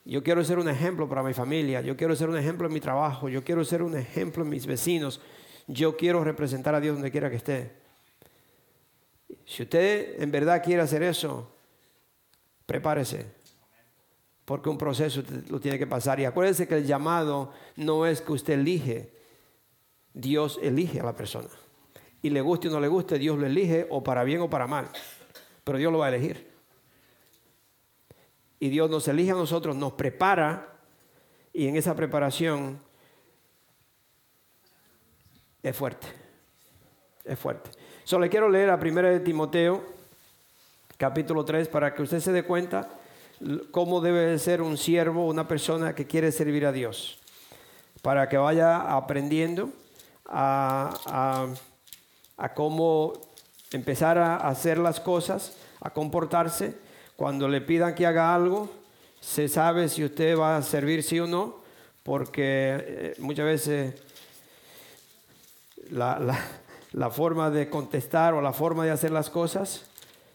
[0.05, 2.81] Yo quiero ser un ejemplo para mi familia, yo quiero ser un ejemplo en mi
[2.81, 5.21] trabajo, yo quiero ser un ejemplo en mis vecinos,
[5.69, 7.71] yo quiero representar a Dios donde quiera que esté.
[9.47, 11.55] Si usted en verdad quiere hacer eso,
[12.67, 13.27] prepárese,
[14.45, 16.19] porque un proceso lo tiene que pasar.
[16.19, 19.15] Y acuérdese que el llamado no es que usted elige,
[20.13, 21.49] Dios elige a la persona.
[22.25, 24.67] Y le guste o no le guste, Dios lo elige o para bien o para
[24.67, 24.89] mal,
[25.63, 26.55] pero Dios lo va a elegir
[28.65, 30.67] y Dios nos elige a nosotros, nos prepara
[31.53, 32.81] y en esa preparación
[35.63, 36.07] es fuerte.
[37.25, 37.71] Es fuerte.
[38.05, 39.85] Solo le quiero leer a 1 de Timoteo,
[40.97, 42.89] capítulo 3, para que usted se dé cuenta
[43.71, 47.21] cómo debe ser un siervo, una persona que quiere servir a Dios.
[48.01, 49.69] Para que vaya aprendiendo
[50.25, 51.49] a
[52.55, 53.13] cómo
[53.73, 56.75] empezar a hacer las cosas, a comportarse
[57.17, 58.71] cuando le pidan que haga algo,
[59.21, 61.63] se sabe si usted va a servir sí o no,
[62.03, 63.95] porque eh, muchas veces
[65.91, 69.87] la, forma de contestar o la forma de hacer las cosas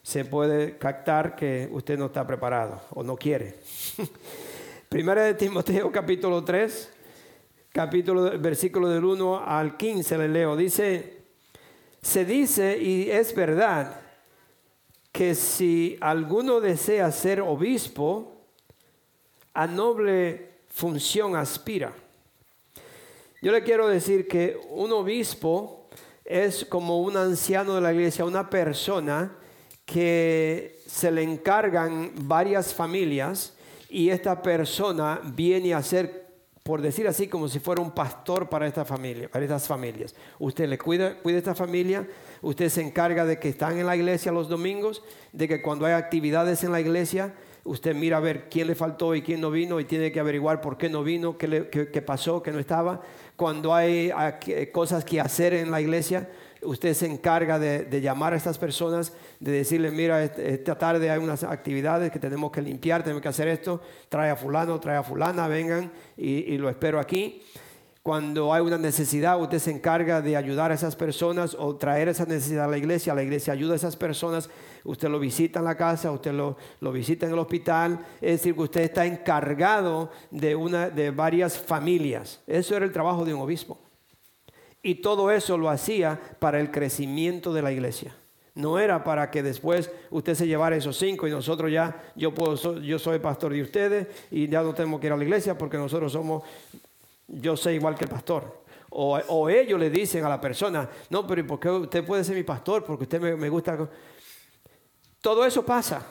[0.02, 3.60] se puede captar que usted no está preparado o no quiere.
[4.90, 6.90] Primera de Timoteo capítulo 3,
[7.72, 10.56] capítulo, versículo del 1 al 15 le leo.
[10.56, 11.19] Dice,
[12.02, 14.00] se dice y es verdad
[15.12, 18.36] que si alguno desea ser obispo,
[19.54, 21.94] a noble función aspira.
[23.42, 25.88] Yo le quiero decir que un obispo
[26.24, 29.36] es como un anciano de la iglesia, una persona
[29.86, 33.54] que se le encargan varias familias
[33.90, 36.28] y esta persona viene a ser,
[36.70, 40.14] por decir así, como si fuera un pastor para para estas familias.
[40.38, 42.08] Usted le cuida, cuida esta familia,
[42.44, 45.02] usted se encarga de que están en la iglesia los domingos,
[45.32, 49.16] de que cuando hay actividades en la iglesia, usted mira a ver quién le faltó
[49.16, 52.52] y quién no vino y tiene que averiguar por qué no vino, qué, pasó, qué
[52.52, 53.02] no estaba.
[53.36, 54.12] Cuando hay
[54.72, 56.30] cosas que hacer en la iglesia,
[56.64, 61.44] usted se encarga de, llamar a estas personas, de decirle, mira, esta tarde hay unas
[61.44, 65.48] actividades que tenemos que limpiar, tenemos que hacer esto, trae a fulano, trae a fulana,
[65.48, 67.42] vengan y lo espero aquí.
[68.02, 72.26] Cuando hay una necesidad, usted se encarga de ayudar a esas personas o traer esa
[72.26, 73.14] necesidad a la iglesia.
[73.14, 74.50] La iglesia ayuda a esas personas.
[74.86, 76.56] Usted lo visita en la casa, usted lo,
[76.92, 78.00] visita en el hospital.
[78.22, 82.42] Es decir, que usted está encargado de, una, de varias familias.
[82.48, 83.78] Eso era el trabajo de un obispo.
[84.82, 88.16] Y todo eso lo hacía para el crecimiento de la iglesia.
[88.56, 92.80] No era para que después usted se llevara esos cinco y nosotros ya, yo, puedo,
[92.80, 95.78] yo soy pastor de ustedes y ya no tenemos que ir a la iglesia porque
[95.78, 96.44] nosotros somos
[97.30, 98.60] yo sé igual que el pastor.
[98.92, 102.44] O, ellos le dicen a la persona, no, pero ¿por qué usted puede ser mi
[102.44, 102.84] pastor?
[102.84, 103.78] Porque usted me, me gusta.
[105.22, 106.06] Todo eso pasa.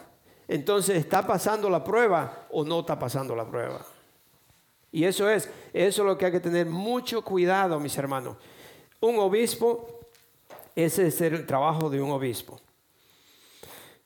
[0.46, 3.84] Entonces, ¿está pasando la prueba o no está pasando la prueba?
[4.92, 8.36] Y eso es, eso es lo que hay que tener mucho cuidado, mis hermanos.
[9.00, 10.00] Un obispo,
[10.74, 12.60] ese es el trabajo de un obispo.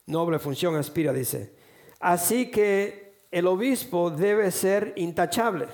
[0.05, 1.55] Noble función aspira, dice.
[1.99, 5.67] Así que el obispo debe ser intachable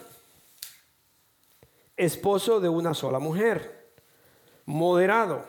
[1.99, 3.91] esposo de una sola mujer,
[4.65, 5.45] moderado,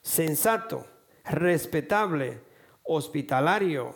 [0.00, 0.86] sensato,
[1.26, 2.40] respetable,
[2.84, 3.94] hospitalario,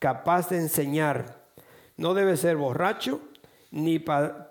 [0.00, 1.46] capaz de enseñar.
[1.96, 3.20] No debe ser borracho,
[3.70, 4.00] ni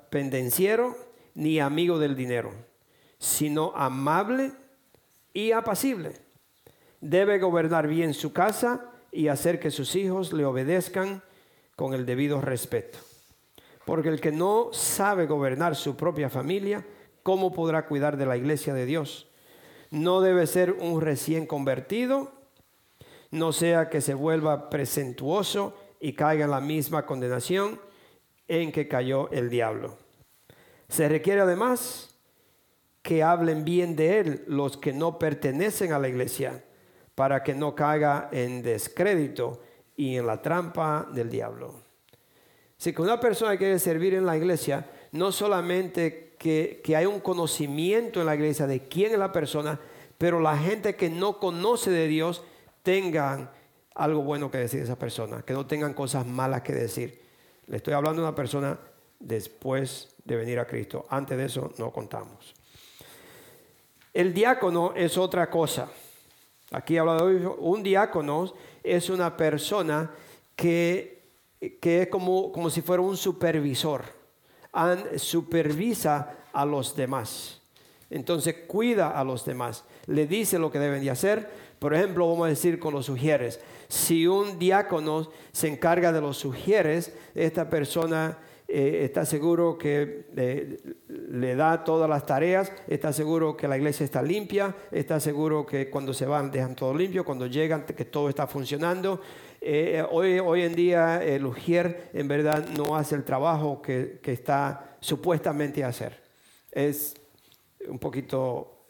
[0.09, 0.95] pendenciero,
[1.33, 2.53] ni amigo del dinero,
[3.23, 4.51] sino amable
[5.33, 6.11] y apacible.
[6.99, 11.23] Debe gobernar bien su casa y hacer que sus hijos le obedezcan
[11.77, 12.99] con el debido respeto.
[13.85, 16.85] Porque el que no sabe gobernar su propia familia,
[17.23, 19.29] ¿cómo podrá cuidar de la iglesia de Dios?
[19.89, 22.33] No debe ser un recién convertido,
[23.31, 27.79] no sea que se vuelva presentuoso y caiga en la misma condenación
[28.49, 29.97] en que cayó el diablo.
[30.89, 32.12] Se requiere además
[33.03, 36.63] que hablen bien de él los que no pertenecen a la iglesia,
[37.13, 39.61] para que no caiga en descrédito
[39.95, 41.75] y en la trampa del diablo.
[42.77, 47.19] Si que una persona quiere servir en la iglesia, no solamente que, que hay un
[47.19, 49.79] conocimiento en la iglesia de quién es la persona,
[50.17, 52.43] pero la gente que no conoce de Dios
[52.81, 53.51] tengan
[53.95, 57.21] algo bueno que decir de esa persona, que no tengan cosas malas que decir.
[57.67, 58.79] Le estoy hablando de una persona
[59.19, 61.05] después de venir a Cristo.
[61.09, 62.53] Antes de eso no contamos.
[64.13, 65.89] El diácono es otra cosa.
[66.71, 68.53] Aquí habla de hoy, un diácono
[68.83, 70.11] es una persona
[70.55, 71.23] que,
[71.81, 74.03] que es como, como si fuera un supervisor.
[75.17, 77.59] supervisa a los demás.
[78.11, 79.83] Entonces cuida a los demás.
[80.05, 81.49] Le dice lo que deben de hacer.
[81.79, 83.59] Por ejemplo, vamos a decir con los sugieres.
[83.87, 88.37] Si un diácono se encarga de los sugieres, esta persona
[88.67, 94.03] eh, está seguro que eh, le da todas las tareas, está seguro que la iglesia
[94.03, 98.29] está limpia, está seguro que cuando se van dejan todo limpio, cuando llegan que todo
[98.29, 99.21] está funcionando.
[99.61, 104.97] Eh, hoy, en día el ujier en verdad no hace el trabajo que, que está
[104.99, 106.21] supuestamente a hacer.
[106.71, 107.15] Es
[107.87, 108.87] un poquito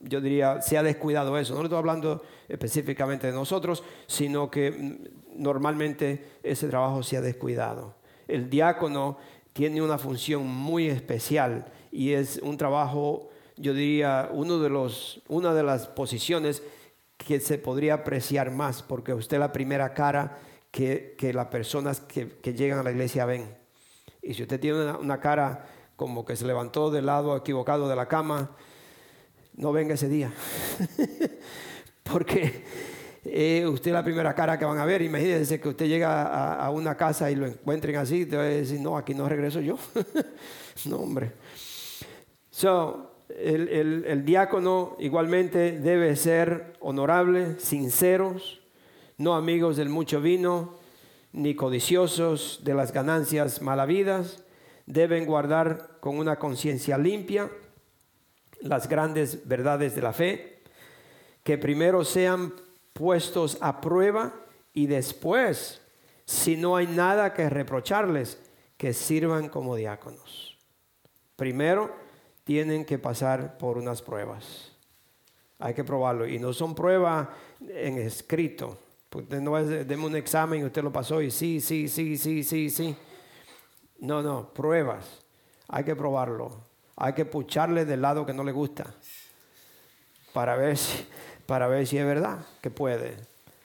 [0.00, 1.54] yo diría, se ha descuidado eso.
[1.54, 7.95] No estoy hablando específicamente de nosotros, sino que mm, normalmente ese trabajo se ha descuidado.
[8.28, 9.18] El diácono
[9.52, 15.54] tiene una función muy especial y es un trabajo, yo diría, uno de los, una
[15.54, 16.62] de las posiciones
[17.16, 20.38] que se podría apreciar más, porque usted es la primera cara
[20.70, 23.56] que, las personas que, que, llegan a la iglesia ven.
[24.22, 25.66] Y si usted tiene una, una cara
[25.96, 28.50] como que se levantó del lado equivocado de la cama,
[29.54, 30.30] no venga ese día.
[32.02, 32.64] Porque
[33.30, 35.02] eh, usted es la primera cara que van a ver.
[35.02, 39.14] Imagínense que usted llega a, una casa y lo encuentren así, te decir, no, aquí
[39.14, 39.78] no regreso yo.
[40.86, 41.32] no, hombre.
[42.50, 48.60] So, el, el, diácono igualmente debe ser honorable, sinceros,
[49.18, 50.74] no amigos del mucho vino,
[51.32, 54.44] ni codiciosos de las ganancias malavidas.
[54.86, 57.50] Deben guardar con una conciencia limpia
[58.60, 60.62] las grandes verdades de la fe,
[61.42, 62.52] que primero sean
[62.96, 64.34] puestos a prueba
[64.72, 65.80] y después,
[66.24, 68.38] si no hay nada que reprocharles,
[68.76, 70.58] que sirvan como diáconos.
[71.36, 71.94] Primero
[72.44, 74.72] tienen que pasar por unas pruebas.
[75.58, 76.26] Hay que probarlo.
[76.26, 77.28] Y no son pruebas
[77.60, 78.78] en escrito.
[79.14, 82.68] Usted no deme un examen y usted lo pasó y sí, sí, sí, sí, sí,
[82.68, 82.96] sí.
[84.00, 85.24] No, no, pruebas.
[85.68, 86.66] Hay que probarlo
[86.96, 88.86] hay que pucharle del lado que no le gusta
[90.32, 91.06] para ver si,
[91.46, 93.16] para ver si es verdad que puede.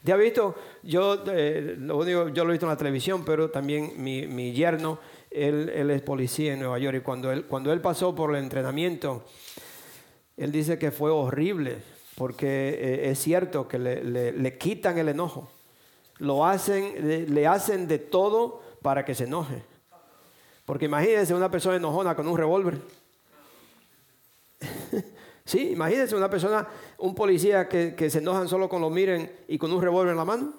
[0.03, 0.55] ¿Ya visto?
[0.81, 4.99] Yo, eh, lo yo lo he visto en la televisión, pero también mi, mi yerno,
[5.29, 8.43] él, él, es policía en Nueva York y cuando él, cuando él pasó por el
[8.43, 9.23] entrenamiento,
[10.37, 11.77] él dice que fue horrible,
[12.15, 15.51] porque eh, es cierto que le, le, le, quitan el enojo,
[16.17, 19.61] lo hacen, le, le hacen de todo para que se enoje.
[20.65, 22.79] Porque imagínense una persona enojona con un revólver.
[25.51, 26.65] Sí, imagínense una persona,
[26.97, 30.25] un policía que, se enojan solo con lo miren y con un revólver en la
[30.25, 30.53] mano.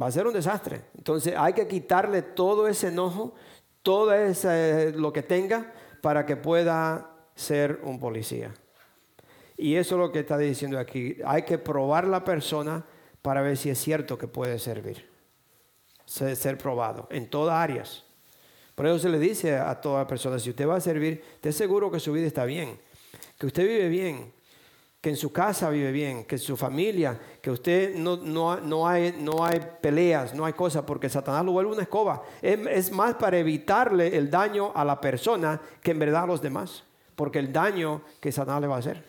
[0.00, 0.82] Va a ser un desastre.
[0.96, 3.34] Entonces hay que quitarle todo ese enojo,
[3.82, 8.52] todo ese, lo que tenga para que pueda ser un policía.
[9.56, 11.16] Y eso es lo que está diciendo aquí.
[11.24, 12.84] Hay que probar la persona
[13.22, 15.08] para ver si es cierto que puede servir.
[16.04, 18.04] Ser probado en todas áreas.
[18.74, 21.90] Por eso se le dice a toda persona, si usted va a servir, esté seguro
[21.90, 22.80] que su vida está bien,
[23.40, 24.34] que usted vive bien,
[25.00, 29.16] que en su casa vive bien, que en su familia, que usted no, no, hay,
[29.18, 32.22] no hay peleas, no hay cosas, porque Satanás lo vuelve una escoba.
[32.42, 36.42] Es, es, más para evitarle el daño a la persona que en verdad a los
[36.42, 36.84] demás,
[37.16, 39.02] porque el daño que Satanás le va a hacer.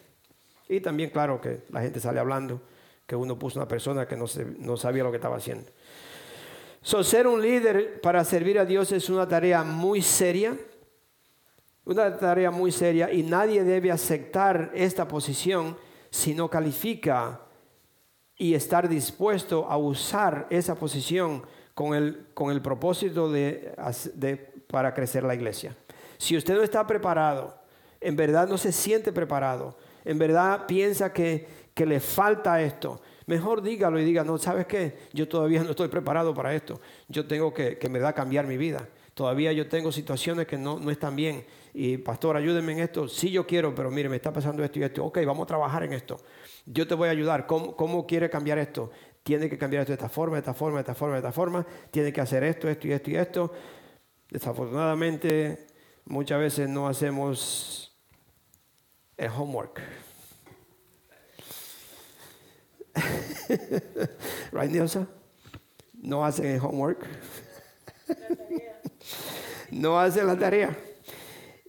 [0.70, 2.62] Y también, claro, que la gente sale hablando
[3.06, 5.70] que uno puso una persona que no, se, no sabía lo que estaba haciendo.
[6.82, 10.58] So, ser un líder para servir a Dios es una tarea muy seria,
[11.86, 15.78] una tarea muy seria y nadie debe aceptar esta posición
[16.10, 17.42] si no califica
[18.38, 21.43] y estar dispuesto a usar esa posición
[21.74, 23.74] con el, con el propósito de,
[24.68, 25.76] para crecer la iglesia.
[26.18, 27.58] Si usted no está preparado,
[28.00, 33.01] en verdad no se siente preparado, en verdad piensa que, que le falta esto,
[33.32, 34.97] Mejor dígalo y diga, no, ¿sabes qué?
[35.14, 36.82] Yo todavía no estoy preparado para esto.
[37.08, 38.89] Yo tengo que, que me da cambiar mi vida.
[39.13, 41.46] Todavía yo tengo situaciones que no, no están bien.
[41.74, 43.08] Y pastor, ayúdenme en esto.
[43.08, 45.05] Sí, yo quiero, pero mire, me está pasando esto y esto.
[45.05, 46.17] Ok, vamos a trabajar en esto.
[46.66, 47.46] Yo te voy a ayudar.
[47.47, 48.92] ¿Cómo, cómo quiere cambiar esto?
[49.24, 51.32] Tiene que cambiar esto de esta forma, de esta forma, de esta forma, de esta
[51.32, 51.66] forma.
[51.92, 53.54] Tiene que hacer esto, esto y esto y esto.
[54.29, 55.67] Desafortunadamente,
[56.05, 57.97] muchas veces no hacemos
[59.17, 59.82] el homework.
[64.51, 65.08] right, Nilsa?
[65.93, 67.05] No hacen el homework.
[69.72, 70.78] no hacen la tarea.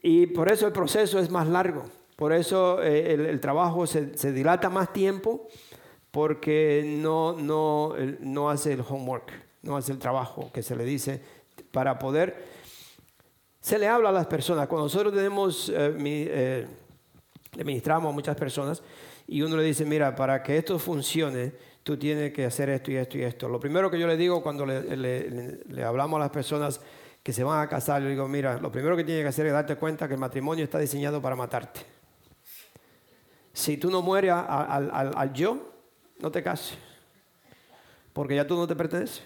[0.03, 1.85] Y por eso el proceso es más largo.
[2.17, 5.49] Por eso eh, el, trabajo se, dilata más tiempo
[6.11, 11.23] porque no, no, no hace el homework, no hace el trabajo que se le dice
[11.71, 12.53] para poder...
[13.61, 14.67] Se le habla a las personas.
[14.67, 16.67] Cuando nosotros tenemos eh, eh,
[17.55, 18.83] le ministramos a muchas personas
[19.27, 21.53] y uno le dice, mira, para que esto funcione,
[21.83, 23.49] tú tienes que hacer esto y esto y esto.
[23.49, 26.81] Lo primero que yo le digo cuando le, hablamos a las personas
[27.23, 29.53] que se van a casar, le digo, mira, lo primero que tienes que hacer es
[29.53, 31.81] darte cuenta que el matrimonio está diseñado para matarte.
[33.53, 35.73] Si tú no mueres al, al yo,
[36.19, 36.77] no te cases,
[38.13, 39.23] porque ya tú no te perteneces.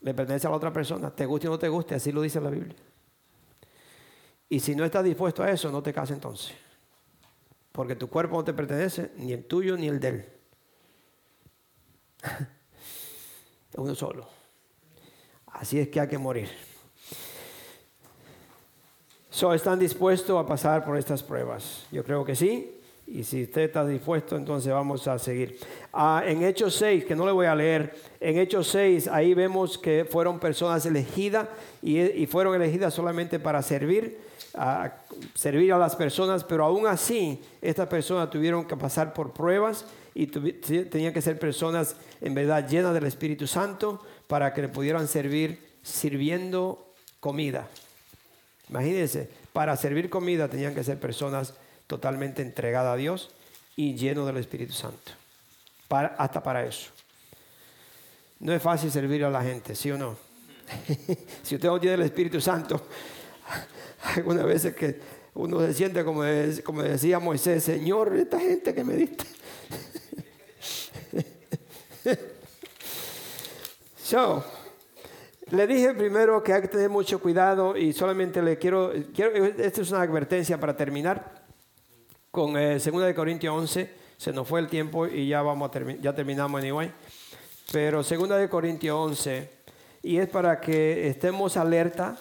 [0.00, 2.40] Le pertenece a la otra persona, te guste o no te guste, así lo dice
[2.40, 2.76] la Biblia.
[4.48, 6.54] Y si no estás dispuesto a eso, no te cases entonces.
[7.72, 10.28] Porque tu cuerpo no te pertenece, ni el tuyo ni el de él.
[13.76, 14.26] Uno solo.
[15.46, 16.69] Así es que hay que morir.
[19.32, 21.86] So, ¿Están dispuestos a pasar por estas pruebas?
[21.92, 22.72] Yo creo que sí.
[23.06, 25.56] Y si usted está dispuesto, entonces vamos a seguir.
[25.92, 29.78] Ah, en Hechos 6, que no le voy a leer, en Hechos 6, ahí vemos
[29.78, 31.46] que fueron personas elegidas
[31.80, 34.18] y, fueron elegidas solamente para servir,
[34.52, 34.94] a
[35.34, 40.26] servir a las personas, pero aún así estas personas tuvieron que pasar por pruebas y
[40.26, 45.68] tenían que ser personas en verdad llenas del Espíritu Santo para que le pudieran servir
[45.82, 47.68] sirviendo comida.
[48.70, 51.54] Imagínense, para servir comida tenían que ser personas
[51.88, 53.30] totalmente entregadas a Dios
[53.74, 55.12] y llenos del Espíritu Santo.
[55.90, 56.90] hasta para eso.
[58.38, 60.16] No es fácil servir a la gente, ¿sí o no?
[61.42, 62.80] si usted no tiene el Espíritu Santo,
[64.14, 65.00] algunas veces que
[65.34, 66.22] uno se siente como,
[66.64, 69.24] como decía Moisés, Señor, esta gente que me diste.
[75.50, 79.80] le dije primero que hay que tener mucho cuidado y solamente le quiero, quiero esta
[79.80, 81.40] es una advertencia para terminar
[82.30, 85.92] con eh, 2 de Corintios 11, se nos fue el tiempo y ya, vamos a
[86.00, 86.92] ya terminamos anyway.
[87.72, 89.50] Pero 2 de Corintios 11,
[90.02, 92.16] y es para que estemos alerta,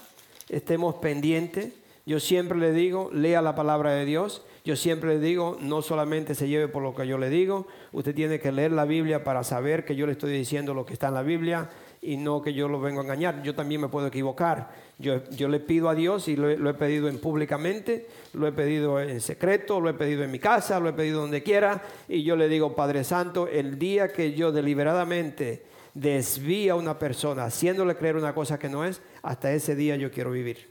[0.48, 1.74] estemos pendientes.
[2.06, 4.44] Yo siempre le digo, lea la palabra de Dios.
[4.66, 8.14] Yo siempre le digo, no solamente se lleve por lo que yo le digo, usted
[8.14, 11.08] tiene que leer la Biblia para saber que yo le estoy diciendo lo que está
[11.08, 11.70] en la Biblia
[12.02, 13.44] y no que yo lo vengo a engañar.
[13.44, 14.72] Yo también me puedo equivocar.
[14.98, 19.00] Yo, yo le pido a Dios y lo, he pedido en públicamente, lo he pedido
[19.00, 22.36] en secreto, lo he pedido en mi casa, lo he pedido donde quiera y yo
[22.36, 25.64] le digo, Padre Santo, el día que yo deliberadamente
[25.94, 30.12] desvía a una persona haciéndole creer una cosa que no es, hasta ese día yo
[30.12, 30.70] quiero vivir.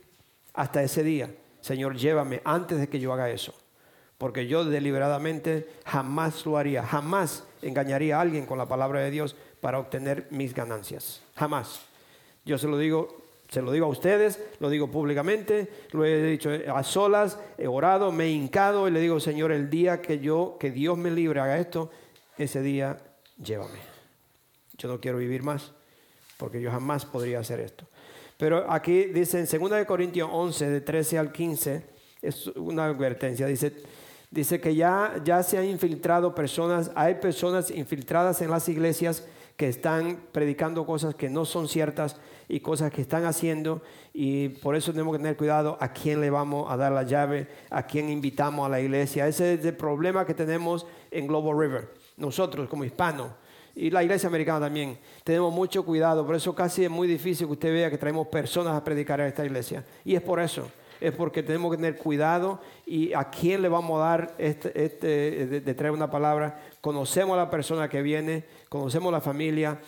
[0.53, 3.53] Hasta ese día, Señor, llévame antes de que yo haga eso.
[4.17, 9.35] Porque yo deliberadamente jamás lo haría, jamás engañaría a alguien con la palabra de Dios
[9.61, 11.21] para obtener mis ganancias.
[11.35, 11.81] Jamás.
[12.45, 16.51] Yo se lo digo, se lo digo a ustedes, lo digo públicamente, lo he dicho
[16.73, 20.57] a solas, he orado, me he hincado y le digo, Señor, el día que yo,
[20.59, 21.91] que Dios me libre, haga esto,
[22.37, 22.97] ese día
[23.43, 23.79] llévame.
[24.77, 25.71] Yo no quiero vivir más,
[26.37, 27.85] porque yo jamás podría hacer esto.
[28.37, 31.83] Pero aquí dice en 2 Corintios 11, de 13 al 15,
[32.21, 33.73] es una advertencia, dice,
[34.31, 39.25] dice que ya, ya se han infiltrado personas, hay personas infiltradas en las iglesias
[39.59, 42.15] que están predicando cosas que no son ciertas
[42.47, 43.81] y cosas que están haciendo
[44.13, 47.45] y por eso tenemos que tener cuidado a quién le vamos a dar la llave,
[47.69, 49.27] a quién invitamos a la iglesia.
[49.27, 51.89] Ese es el problema que tenemos en Global River.
[52.15, 53.31] Nosotros como hispanos
[53.75, 57.51] y la iglesia americana también tenemos mucho cuidado, por eso casi es muy difícil que
[57.51, 59.83] usted vea que traemos personas a predicar a esta iglesia.
[60.05, 60.71] Y es por eso
[61.01, 65.61] es porque tenemos que tener cuidado y a quién le vamos a dar este, este
[65.61, 66.59] de, traer una palabra.
[66.81, 69.79] Conocemos a la persona que viene, conocemos a la familia,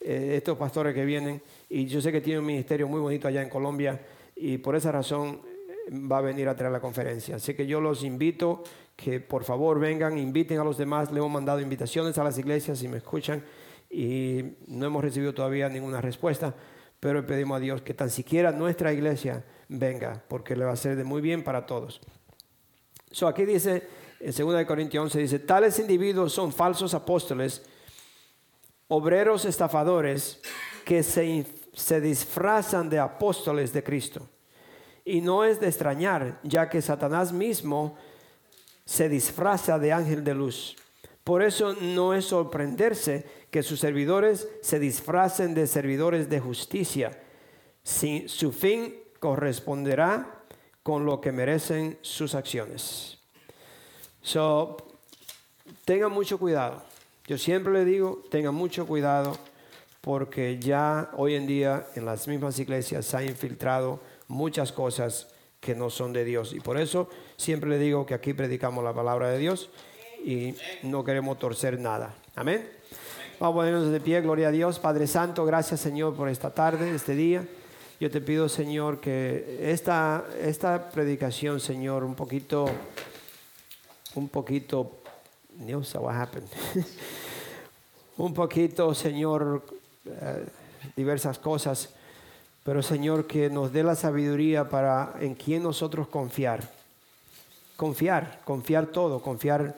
[0.00, 3.42] eh, estos pastores que vienen, y yo sé que tiene un ministerio muy bonito allá
[3.42, 4.00] en Colombia,
[4.36, 7.36] y por esa razón eh, va a venir a traer la conferencia.
[7.36, 8.62] Así que yo los invito
[8.96, 11.10] que por favor vengan, inviten a los demás.
[11.10, 13.42] Le hemos mandado invitaciones a las iglesias si me escuchan
[13.90, 16.54] y no hemos recibido todavía ninguna respuesta,
[17.00, 20.96] pero pedimos a Dios que tan siquiera nuestra iglesia venga, porque le va a ser
[20.96, 22.00] de muy bien para todos.
[23.10, 23.86] So aquí dice,
[24.20, 27.62] en 2 Corintios 11, dice, tales individuos son falsos apóstoles,
[28.88, 30.40] obreros estafadores,
[30.84, 34.28] que se, se disfrazan de apóstoles de Cristo.
[35.04, 37.96] Y no es de extrañar, ya que Satanás mismo
[38.84, 40.76] se disfraza de ángel de luz.
[41.22, 47.18] Por eso no es sorprenderse que sus servidores se disfracen de servidores de justicia.
[47.82, 50.42] Si su fin corresponderá
[50.82, 53.16] con lo que merecen sus acciones.
[54.20, 54.76] So,
[55.86, 56.82] tengan mucho cuidado.
[57.26, 59.34] Yo siempre le digo, tengan mucho cuidado
[60.02, 63.98] porque ya hoy en día en las mismas iglesias se han infiltrado
[64.28, 65.28] muchas cosas
[65.58, 66.52] que no son de Dios.
[66.52, 69.70] Y por eso siempre le digo que aquí predicamos la palabra de Dios
[70.22, 72.14] y no queremos torcer nada.
[72.36, 72.68] Amén.
[73.40, 74.78] Vamos a ponernos de pie, gloria a Dios.
[74.78, 77.48] Padre Santo, gracias Señor por esta tarde, este día.
[78.00, 82.66] Yo te pido, Señor, que esta, esta predicación, Señor, un poquito
[84.14, 84.98] un poquito,
[85.58, 86.48] no sé what happened.
[88.16, 89.64] un poquito, Señor,
[90.06, 90.46] eh,
[90.96, 91.90] diversas cosas,
[92.62, 96.68] pero Señor, que nos dé la sabiduría para en quién nosotros confiar.
[97.76, 99.76] Confiar, confiar todo, confiar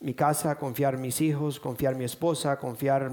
[0.00, 3.10] mi casa, confiar mis hijos, confiar mi esposa, confiar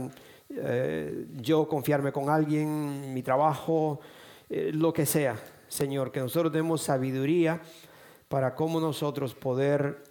[0.49, 3.99] eh, yo, confiarme con alguien, mi trabajo,
[4.49, 5.37] eh, lo que sea.
[5.67, 7.61] Señor, que nosotros demos sabiduría
[8.29, 10.03] para cómo nosotros poder,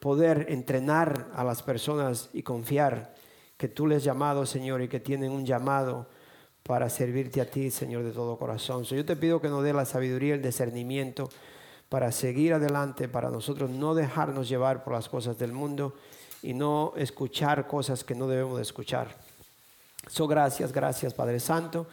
[0.00, 3.14] poder entrenar a las personas y confiar
[3.56, 6.08] que tú les has llamado, Señor, y que tienen un llamado
[6.62, 8.84] para servirte a ti, Señor, de todo corazón.
[8.84, 11.28] yo te pido que nos dé la sabiduría, el discernimiento
[11.88, 15.94] para seguir adelante, para nosotros no dejarnos llevar por las cosas del mundo
[16.42, 19.08] y no escuchar cosas que no debemos de escuchar.
[20.08, 21.86] So, gracias, gracias, Padre Santo.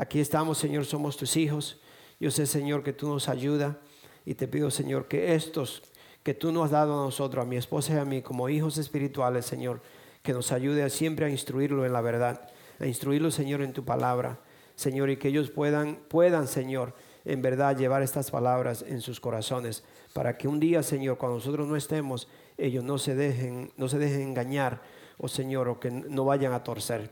[0.00, 1.78] Aquí estamos, Señor, somos tus hijos.
[2.18, 3.76] Yo sé, Señor, que tú nos ayudas
[4.24, 5.82] y te pido, Señor, que estos
[6.22, 8.78] que tú nos has dado a nosotros, a mi esposa y a mí, como hijos
[8.78, 9.82] espirituales, Señor,
[10.22, 14.38] que nos ayude siempre a instruirlo en la verdad a instruirlos, Señor, en tu palabra,
[14.74, 16.94] Señor, y que ellos puedan, puedan, Señor,
[17.26, 21.68] en verdad llevar estas palabras en sus corazones, para que un día, Señor, cuando nosotros
[21.68, 24.80] no estemos, ellos no se dejen, no se dejen engañar,
[25.18, 27.10] oh Señor, o que no vayan a torcer.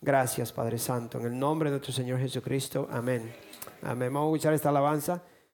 [0.00, 2.88] Gracias, Padre Santo, en el nombre de nuestro Señor Jesucristo.
[2.90, 3.34] Amén.
[3.82, 4.12] Amén.
[4.12, 5.22] Vamos a escuchar esta alabanza.